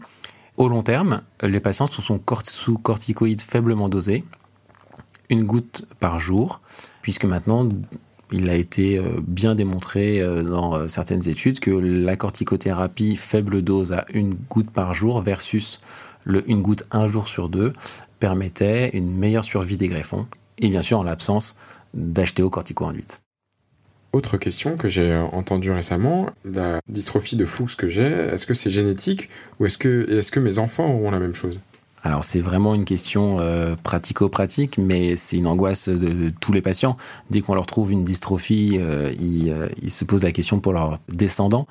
Au 0.58 0.68
long 0.68 0.84
terme, 0.84 1.22
les 1.42 1.60
patients 1.60 1.88
sont 1.88 2.20
sous 2.44 2.78
corticoïdes 2.78 3.42
faiblement 3.42 3.90
dosés, 3.90 4.24
une 5.30 5.46
goutte 5.46 5.86
par 6.00 6.20
jour, 6.20 6.62
puisque 7.02 7.26
maintenant, 7.26 7.68
il 8.32 8.50
a 8.50 8.56
été 8.56 8.98
euh, 8.98 9.20
bien 9.26 9.56
démontré 9.56 10.22
euh, 10.22 10.44
dans 10.44 10.76
euh, 10.76 10.88
certaines 10.88 11.28
études 11.28 11.60
que 11.60 11.72
la 11.72 12.16
corticothérapie 12.16 13.16
faible 13.16 13.62
dose 13.62 13.92
à 13.92 14.06
une 14.14 14.34
goutte 14.34 14.72
par 14.72 14.94
jour 14.94 15.22
versus 15.22 15.82
le 16.24 16.50
une 16.50 16.62
goutte 16.62 16.84
un 16.92 17.08
jour 17.08 17.28
sur 17.28 17.50
deux 17.50 17.74
permettait 18.20 18.90
une 18.96 19.12
meilleure 19.18 19.44
survie 19.44 19.78
des 19.78 19.88
greffons, 19.88 20.28
et 20.60 20.70
bien 20.70 20.82
sûr 20.82 21.00
en 21.00 21.04
l'absence 21.04 21.58
d'HTO 21.94 22.50
cortico-induite. 22.50 23.22
Autre 24.14 24.36
question 24.36 24.76
que 24.76 24.90
j'ai 24.90 25.16
entendue 25.32 25.72
récemment, 25.72 26.26
la 26.44 26.82
dystrophie 26.90 27.38
de 27.38 27.46
Fuchs 27.46 27.78
que 27.78 27.88
j'ai, 27.88 28.04
est-ce 28.04 28.46
que 28.46 28.54
c'est 28.54 28.70
génétique 28.70 29.30
ou 29.60 29.66
est-ce 29.66 29.78
que, 29.78 30.40
mes 30.40 30.60
enfants 30.60 30.86
auront 30.86 31.12
la 31.12 31.20
même 31.20 31.34
chose? 31.34 31.62
Alors 32.04 32.26
c'est 32.26 32.42
vraiment 32.42 32.76
une 32.76 32.84
question 32.84 33.40
euh, 33.40 33.76
pratico-pratique, 33.82 34.78
mais 34.78 35.16
c'est 35.16 35.38
une 35.38 35.48
angoisse 35.48 35.88
de, 35.88 36.30
tous 36.42 36.52
les 36.52 36.62
patients. 36.62 36.98
Dès 37.30 37.40
qu'on 37.40 37.56
leur 37.56 37.68
trouve 37.68 37.94
une 37.94 38.04
dystrophie, 38.04 38.80
euh, 38.80 39.14
euh, 39.22 39.70
ils, 39.82 39.92
se 39.92 40.04
posent 40.04 40.24
la 40.24 40.34
question 40.34 40.60
pour 40.60 40.74
leurs 40.74 41.00
descendants. 41.08 41.66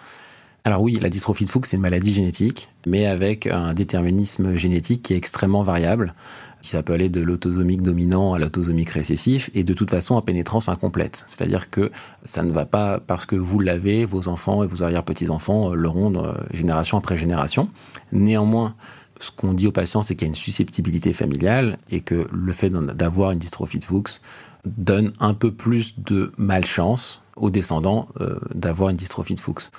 Alors 0.64 0.80
oui, 0.80 0.98
la 0.98 1.10
dystrophie 1.10 1.44
de 1.44 1.50
Fuchs, 1.50 1.66
c'est 1.66 1.76
une 1.76 1.82
maladie 1.82 2.14
génétique, 2.14 2.70
mais 2.86 3.06
avec 3.06 3.48
un 3.48 3.74
déterminisme 3.74 4.54
génétique 4.54 5.02
qui 5.02 5.12
est 5.12 5.16
extrêmement 5.16 5.62
variable 5.62 6.14
qui 6.62 6.76
peut 6.82 6.92
aller 6.92 7.08
de 7.08 7.20
l'autosomique 7.20 7.82
dominant 7.82 8.34
à 8.34 8.38
l'autosomique 8.38 8.90
récessif, 8.90 9.50
et 9.54 9.64
de 9.64 9.72
toute 9.72 9.90
façon 9.90 10.16
à 10.16 10.22
pénétrance 10.22 10.68
incomplète. 10.68 11.24
C'est-à-dire 11.26 11.70
que 11.70 11.90
ça 12.24 12.42
ne 12.42 12.52
va 12.52 12.66
pas 12.66 13.00
parce 13.00 13.26
que 13.26 13.36
vous 13.36 13.60
l'avez, 13.60 14.04
vos 14.04 14.28
enfants 14.28 14.62
et 14.62 14.66
vos 14.66 14.82
arrière-petits-enfants 14.82 15.74
l'auront 15.74 16.14
euh, 16.24 16.32
génération 16.52 16.98
après 16.98 17.16
génération. 17.16 17.68
Néanmoins, 18.12 18.74
ce 19.20 19.30
qu'on 19.30 19.52
dit 19.52 19.66
aux 19.66 19.72
patients, 19.72 20.02
c'est 20.02 20.14
qu'il 20.16 20.26
y 20.26 20.28
a 20.28 20.32
une 20.32 20.34
susceptibilité 20.34 21.12
familiale 21.12 21.78
et 21.90 22.00
que 22.00 22.26
le 22.32 22.52
fait 22.52 22.70
d'avoir 22.70 23.32
une 23.32 23.38
dystrophie 23.38 23.78
de 23.78 23.84
Fuchs 23.84 24.20
donne 24.64 25.12
un 25.20 25.34
peu 25.34 25.52
plus 25.52 25.98
de 26.00 26.32
malchance 26.36 27.22
aux 27.36 27.50
descendants 27.50 28.08
euh, 28.20 28.38
d'avoir 28.54 28.90
une 28.90 28.96
dystrophie 28.96 29.34
de 29.34 29.40
Fuchs. 29.40 29.70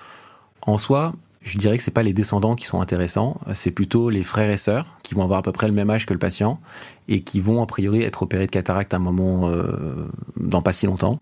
En 0.61 0.77
soi, 0.77 1.13
je 1.43 1.57
dirais 1.57 1.77
que 1.77 1.83
c'est 1.83 1.91
pas 1.91 2.03
les 2.03 2.13
descendants 2.13 2.55
qui 2.55 2.65
sont 2.65 2.81
intéressants, 2.81 3.39
c'est 3.53 3.71
plutôt 3.71 4.09
les 4.09 4.23
frères 4.23 4.49
et 4.49 4.57
sœurs 4.57 4.85
qui 5.03 5.15
vont 5.15 5.23
avoir 5.23 5.39
à 5.39 5.41
peu 5.41 5.51
près 5.51 5.67
le 5.67 5.73
même 5.73 5.89
âge 5.89 6.05
que 6.05 6.13
le 6.13 6.19
patient 6.19 6.59
et 7.07 7.21
qui 7.21 7.39
vont 7.39 7.61
a 7.63 7.65
priori 7.65 8.03
être 8.03 8.23
opérés 8.23 8.45
de 8.45 8.51
cataracte 8.51 8.93
à 8.93 8.97
un 8.97 8.99
moment 8.99 9.49
euh, 9.49 10.07
dans 10.37 10.61
pas 10.61 10.73
si 10.73 10.85
longtemps. 10.85 11.19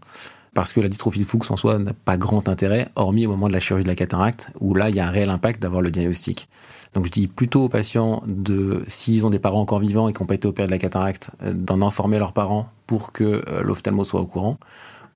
Parce 0.54 0.74
que 0.74 0.82
la 0.82 0.90
dystrophie 0.90 1.20
de 1.20 1.26
Fuchs 1.26 1.52
en 1.52 1.58
soi 1.58 1.78
n'a 1.78 1.94
pas 1.94 2.18
grand 2.18 2.50
intérêt, 2.50 2.90
hormis 2.96 3.28
au 3.28 3.30
moment 3.30 3.48
de 3.48 3.54
la 3.54 3.60
chirurgie 3.60 3.84
de 3.84 3.90
la 3.90 3.96
cataracte, 3.96 4.52
où 4.60 4.74
là 4.74 4.90
il 4.90 4.96
y 4.96 5.00
a 5.00 5.08
un 5.08 5.12
réel 5.12 5.30
impact 5.30 5.62
d'avoir 5.62 5.82
le 5.82 5.92
diagnostic. 5.92 6.50
Donc 6.94 7.06
je 7.06 7.12
dis 7.12 7.28
plutôt 7.28 7.66
aux 7.66 7.70
patients 7.70 8.24
de, 8.26 8.84
s'ils 8.88 9.26
ont 9.26 9.30
des 9.30 9.40
parents 9.40 9.62
encore 9.62 9.80
vivants 9.80 10.10
et 10.10 10.14
qui 10.14 10.22
n'ont 10.22 10.28
pas 10.28 10.36
été 10.36 10.48
opérés 10.48 10.68
de 10.68 10.72
la 10.72 10.80
cataracte, 10.80 11.32
euh, 11.44 11.54
d'en 11.54 11.82
informer 11.82 12.18
leurs 12.18 12.34
parents 12.34 12.70
pour 12.88 13.12
que 13.12 13.44
euh, 13.48 13.62
l'ophtalmo 13.62 14.04
soit 14.04 14.22
au 14.22 14.26
courant, 14.26 14.58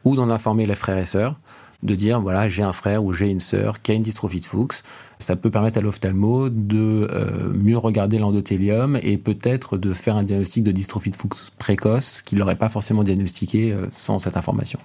ou 0.06 0.16
d'en 0.16 0.30
informer 0.30 0.66
les 0.66 0.76
frères 0.76 0.98
et 0.98 1.06
sœurs 1.06 1.36
de 1.84 1.96
dire 1.96 2.22
voilà 2.22 2.50
j'ai 2.50 2.64
un 2.64 2.72
frère 2.72 3.04
ou 3.04 3.14
j'ai 3.14 3.28
une 3.28 3.42
sœur 3.42 3.82
qui 3.82 3.92
a 3.92 3.96
une 3.96 4.02
dystrophie 4.02 4.40
de 4.40 4.46
Fuchs. 4.46 4.82
Ça 5.20 5.36
peut 5.36 5.52
permettre 5.52 5.78
à 5.78 5.82
l'ophtalmo 5.82 6.50
de 6.50 7.08
euh, 7.12 7.52
mieux 7.54 7.78
regarder 7.78 8.18
l'endothélium 8.18 8.98
et 9.02 9.18
peut-être 9.18 9.78
de 9.78 9.94
faire 9.94 10.16
un 10.16 10.24
diagnostic 10.24 10.64
de 10.64 10.72
dystrophie 10.72 11.12
de 11.12 11.18
Fuchs 11.18 11.52
précoce 11.60 12.22
qu'il 12.24 12.40
n'aurait 12.40 12.56
pas 12.56 12.70
forcément 12.70 13.04
diagnostiqué 13.04 13.72
euh, 13.72 13.88
sans 13.92 14.20
cette 14.20 14.38
information. 14.38 14.80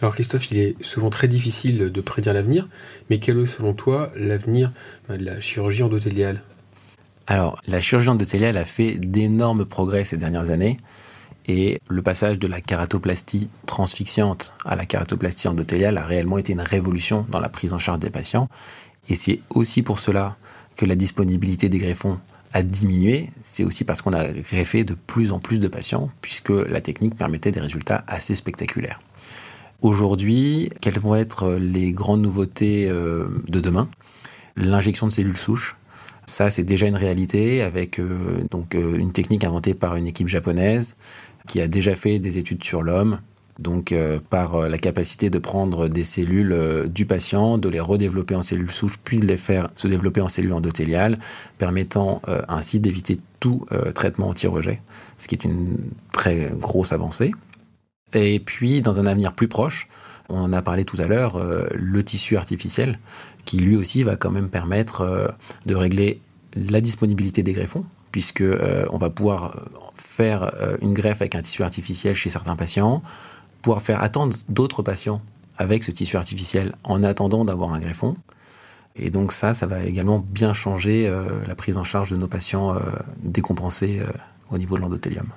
Alors 0.00 0.14
Christophe, 0.14 0.50
il 0.50 0.58
est 0.58 0.82
souvent 0.82 1.10
très 1.10 1.28
difficile 1.28 1.90
de 1.90 2.00
prédire 2.00 2.32
l'avenir, 2.32 2.68
mais 3.10 3.18
quel 3.18 3.38
est 3.40 3.46
selon 3.46 3.74
toi 3.74 4.10
l'avenir 4.16 4.72
de 5.08 5.16
la 5.16 5.40
chirurgie 5.40 5.82
endothéliale? 5.82 6.42
Alors 7.26 7.60
la 7.66 7.80
chirurgie 7.80 8.08
endothéliale 8.08 8.56
a 8.56 8.64
fait 8.64 8.92
d'énormes 8.92 9.66
progrès 9.66 10.04
ces 10.04 10.16
dernières 10.16 10.50
années. 10.50 10.78
Et 11.48 11.80
le 11.88 12.02
passage 12.02 12.38
de 12.38 12.46
la 12.46 12.60
kératoplastie 12.60 13.48
transfixiante 13.66 14.52
à 14.66 14.76
la 14.76 14.84
kératoplastie 14.84 15.48
endothéliale 15.48 15.96
a 15.96 16.04
réellement 16.04 16.36
été 16.36 16.52
une 16.52 16.60
révolution 16.60 17.26
dans 17.30 17.40
la 17.40 17.48
prise 17.48 17.72
en 17.72 17.78
charge 17.78 18.00
des 18.00 18.10
patients. 18.10 18.48
Et 19.08 19.14
c'est 19.14 19.40
aussi 19.48 19.82
pour 19.82 19.98
cela 19.98 20.36
que 20.76 20.84
la 20.84 20.94
disponibilité 20.94 21.70
des 21.70 21.78
greffons 21.78 22.20
a 22.52 22.62
diminué, 22.62 23.30
c'est 23.42 23.64
aussi 23.64 23.84
parce 23.84 24.02
qu'on 24.02 24.12
a 24.12 24.28
greffé 24.28 24.84
de 24.84 24.94
plus 24.94 25.32
en 25.32 25.38
plus 25.38 25.58
de 25.58 25.68
patients, 25.68 26.10
puisque 26.22 26.50
la 26.50 26.80
technique 26.80 27.14
permettait 27.14 27.50
des 27.50 27.60
résultats 27.60 28.04
assez 28.06 28.34
spectaculaires. 28.34 29.00
Aujourd'hui, 29.82 30.70
quelles 30.80 30.98
vont 30.98 31.14
être 31.14 31.54
les 31.54 31.92
grandes 31.92 32.22
nouveautés 32.22 32.88
euh, 32.88 33.28
de 33.48 33.60
demain? 33.60 33.88
L'injection 34.56 35.06
de 35.06 35.12
cellules 35.12 35.36
souches. 35.36 35.76
Ça, 36.26 36.50
c'est 36.50 36.64
déjà 36.64 36.86
une 36.86 36.96
réalité 36.96 37.62
avec 37.62 37.98
euh, 37.98 38.44
donc 38.50 38.74
euh, 38.74 38.98
une 38.98 39.12
technique 39.12 39.44
inventée 39.44 39.74
par 39.74 39.96
une 39.96 40.06
équipe 40.06 40.28
japonaise 40.28 40.96
qui 41.48 41.60
a 41.60 41.68
déjà 41.68 41.94
fait 41.94 42.18
des 42.18 42.38
études 42.38 42.62
sur 42.62 42.82
l'homme, 42.82 43.20
donc 43.58 43.92
par 44.30 44.68
la 44.68 44.78
capacité 44.78 45.30
de 45.30 45.38
prendre 45.40 45.88
des 45.88 46.04
cellules 46.04 46.88
du 46.88 47.06
patient, 47.06 47.58
de 47.58 47.68
les 47.68 47.80
redévelopper 47.80 48.36
en 48.36 48.42
cellules 48.42 48.70
souches, 48.70 48.98
puis 49.02 49.18
de 49.18 49.26
les 49.26 49.36
faire 49.36 49.68
se 49.74 49.88
développer 49.88 50.20
en 50.20 50.28
cellules 50.28 50.52
endothéliales, 50.52 51.18
permettant 51.58 52.22
ainsi 52.46 52.78
d'éviter 52.78 53.18
tout 53.40 53.66
traitement 53.96 54.28
anti-rejet, 54.28 54.80
ce 55.16 55.26
qui 55.26 55.34
est 55.34 55.42
une 55.42 55.76
très 56.12 56.52
grosse 56.54 56.92
avancée. 56.92 57.32
Et 58.12 58.40
puis, 58.40 58.80
dans 58.80 59.00
un 59.00 59.06
avenir 59.06 59.32
plus 59.32 59.48
proche, 59.48 59.88
on 60.28 60.38
en 60.40 60.52
a 60.52 60.62
parlé 60.62 60.84
tout 60.84 60.96
à 61.00 61.06
l'heure, 61.06 61.36
euh, 61.36 61.66
le 61.72 62.02
tissu 62.04 62.36
artificiel, 62.36 62.98
qui 63.44 63.58
lui 63.58 63.76
aussi 63.76 64.02
va 64.02 64.16
quand 64.16 64.30
même 64.30 64.50
permettre 64.50 65.00
euh, 65.02 65.28
de 65.66 65.74
régler 65.74 66.20
la 66.54 66.80
disponibilité 66.80 67.42
des 67.42 67.52
greffons, 67.52 67.84
puisque 68.12 68.40
euh, 68.40 68.86
on 68.90 68.96
va 68.96 69.10
pouvoir 69.10 69.68
faire 69.94 70.50
une 70.80 70.94
greffe 70.94 71.20
avec 71.20 71.34
un 71.34 71.42
tissu 71.42 71.62
artificiel 71.62 72.14
chez 72.14 72.30
certains 72.30 72.56
patients, 72.56 73.02
pouvoir 73.62 73.82
faire 73.82 74.02
attendre 74.02 74.36
d'autres 74.48 74.82
patients 74.82 75.20
avec 75.56 75.84
ce 75.84 75.90
tissu 75.90 76.16
artificiel 76.16 76.74
en 76.84 77.02
attendant 77.02 77.44
d'avoir 77.44 77.72
un 77.72 77.80
greffon. 77.80 78.16
Et 78.96 79.10
donc 79.10 79.32
ça, 79.32 79.54
ça 79.54 79.66
va 79.66 79.84
également 79.84 80.18
bien 80.18 80.52
changer 80.52 81.12
la 81.46 81.54
prise 81.54 81.76
en 81.76 81.84
charge 81.84 82.10
de 82.10 82.16
nos 82.16 82.28
patients 82.28 82.76
décompensés 83.22 84.02
au 84.50 84.58
niveau 84.58 84.76
de 84.76 84.82
l'endothélium. 84.82 85.28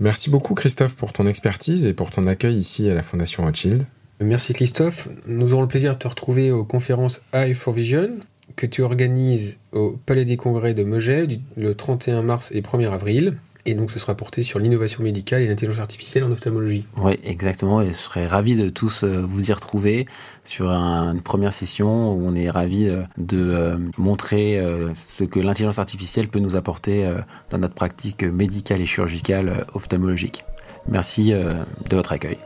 Merci 0.00 0.30
beaucoup 0.30 0.54
Christophe 0.54 0.96
pour 0.96 1.12
ton 1.12 1.26
expertise 1.26 1.86
et 1.86 1.92
pour 1.92 2.10
ton 2.10 2.24
accueil 2.24 2.56
ici 2.56 2.90
à 2.90 2.94
la 2.94 3.02
Fondation 3.02 3.44
Rothschild. 3.44 3.84
Merci 4.20 4.52
Christophe. 4.52 5.08
Nous 5.26 5.52
aurons 5.52 5.62
le 5.62 5.68
plaisir 5.68 5.94
de 5.94 5.98
te 5.98 6.08
retrouver 6.08 6.50
aux 6.50 6.64
conférences 6.64 7.22
Eye 7.32 7.54
for 7.54 7.72
Vision 7.72 8.18
que 8.56 8.66
tu 8.66 8.82
organises 8.82 9.58
au 9.72 9.98
Palais 10.04 10.24
des 10.24 10.36
Congrès 10.36 10.74
de 10.74 10.84
Megève 10.84 11.38
le 11.56 11.74
31 11.74 12.22
mars 12.22 12.50
et 12.52 12.60
1er 12.60 12.90
avril. 12.90 13.36
Et 13.64 13.74
donc, 13.74 13.92
ce 13.92 14.00
sera 14.00 14.16
porté 14.16 14.42
sur 14.42 14.58
l'innovation 14.58 15.04
médicale 15.04 15.42
et 15.42 15.46
l'intelligence 15.46 15.78
artificielle 15.78 16.24
en 16.24 16.32
ophtalmologie. 16.32 16.84
Oui, 16.96 17.12
exactement. 17.22 17.80
Et 17.80 17.88
je 17.88 17.92
serais 17.92 18.26
ravi 18.26 18.56
de 18.56 18.68
tous 18.70 19.04
euh, 19.04 19.22
vous 19.24 19.50
y 19.50 19.52
retrouver 19.52 20.06
sur 20.44 20.68
une 20.68 21.22
première 21.22 21.52
session 21.52 22.12
où 22.12 22.26
on 22.26 22.34
est 22.34 22.50
ravi 22.50 22.88
euh, 22.88 23.02
de 23.18 23.38
euh, 23.38 23.78
montrer 23.98 24.60
ce 24.96 25.22
que 25.22 25.38
l'intelligence 25.38 25.78
artificielle 25.78 26.26
peut 26.26 26.40
nous 26.40 26.56
apporter 26.56 27.08
dans 27.50 27.58
notre 27.58 27.74
pratique 27.74 28.24
médicale 28.24 28.80
et 28.80 28.86
chirurgicale 28.86 29.64
ophtalmologique. 29.74 30.44
Merci 30.88 31.30
de 31.30 31.96
votre 31.96 32.12
accueil. 32.12 32.38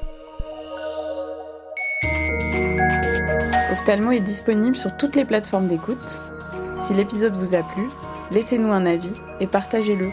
Ophthalmo 3.88 4.10
est 4.10 4.18
disponible 4.18 4.74
sur 4.74 4.96
toutes 4.96 5.14
les 5.14 5.24
plateformes 5.24 5.68
d'écoute. 5.68 6.20
Si 6.76 6.92
l'épisode 6.92 7.36
vous 7.36 7.54
a 7.54 7.62
plu, 7.62 7.84
laissez-nous 8.32 8.72
un 8.72 8.84
avis 8.84 9.14
et 9.38 9.46
partagez-le. 9.46 10.08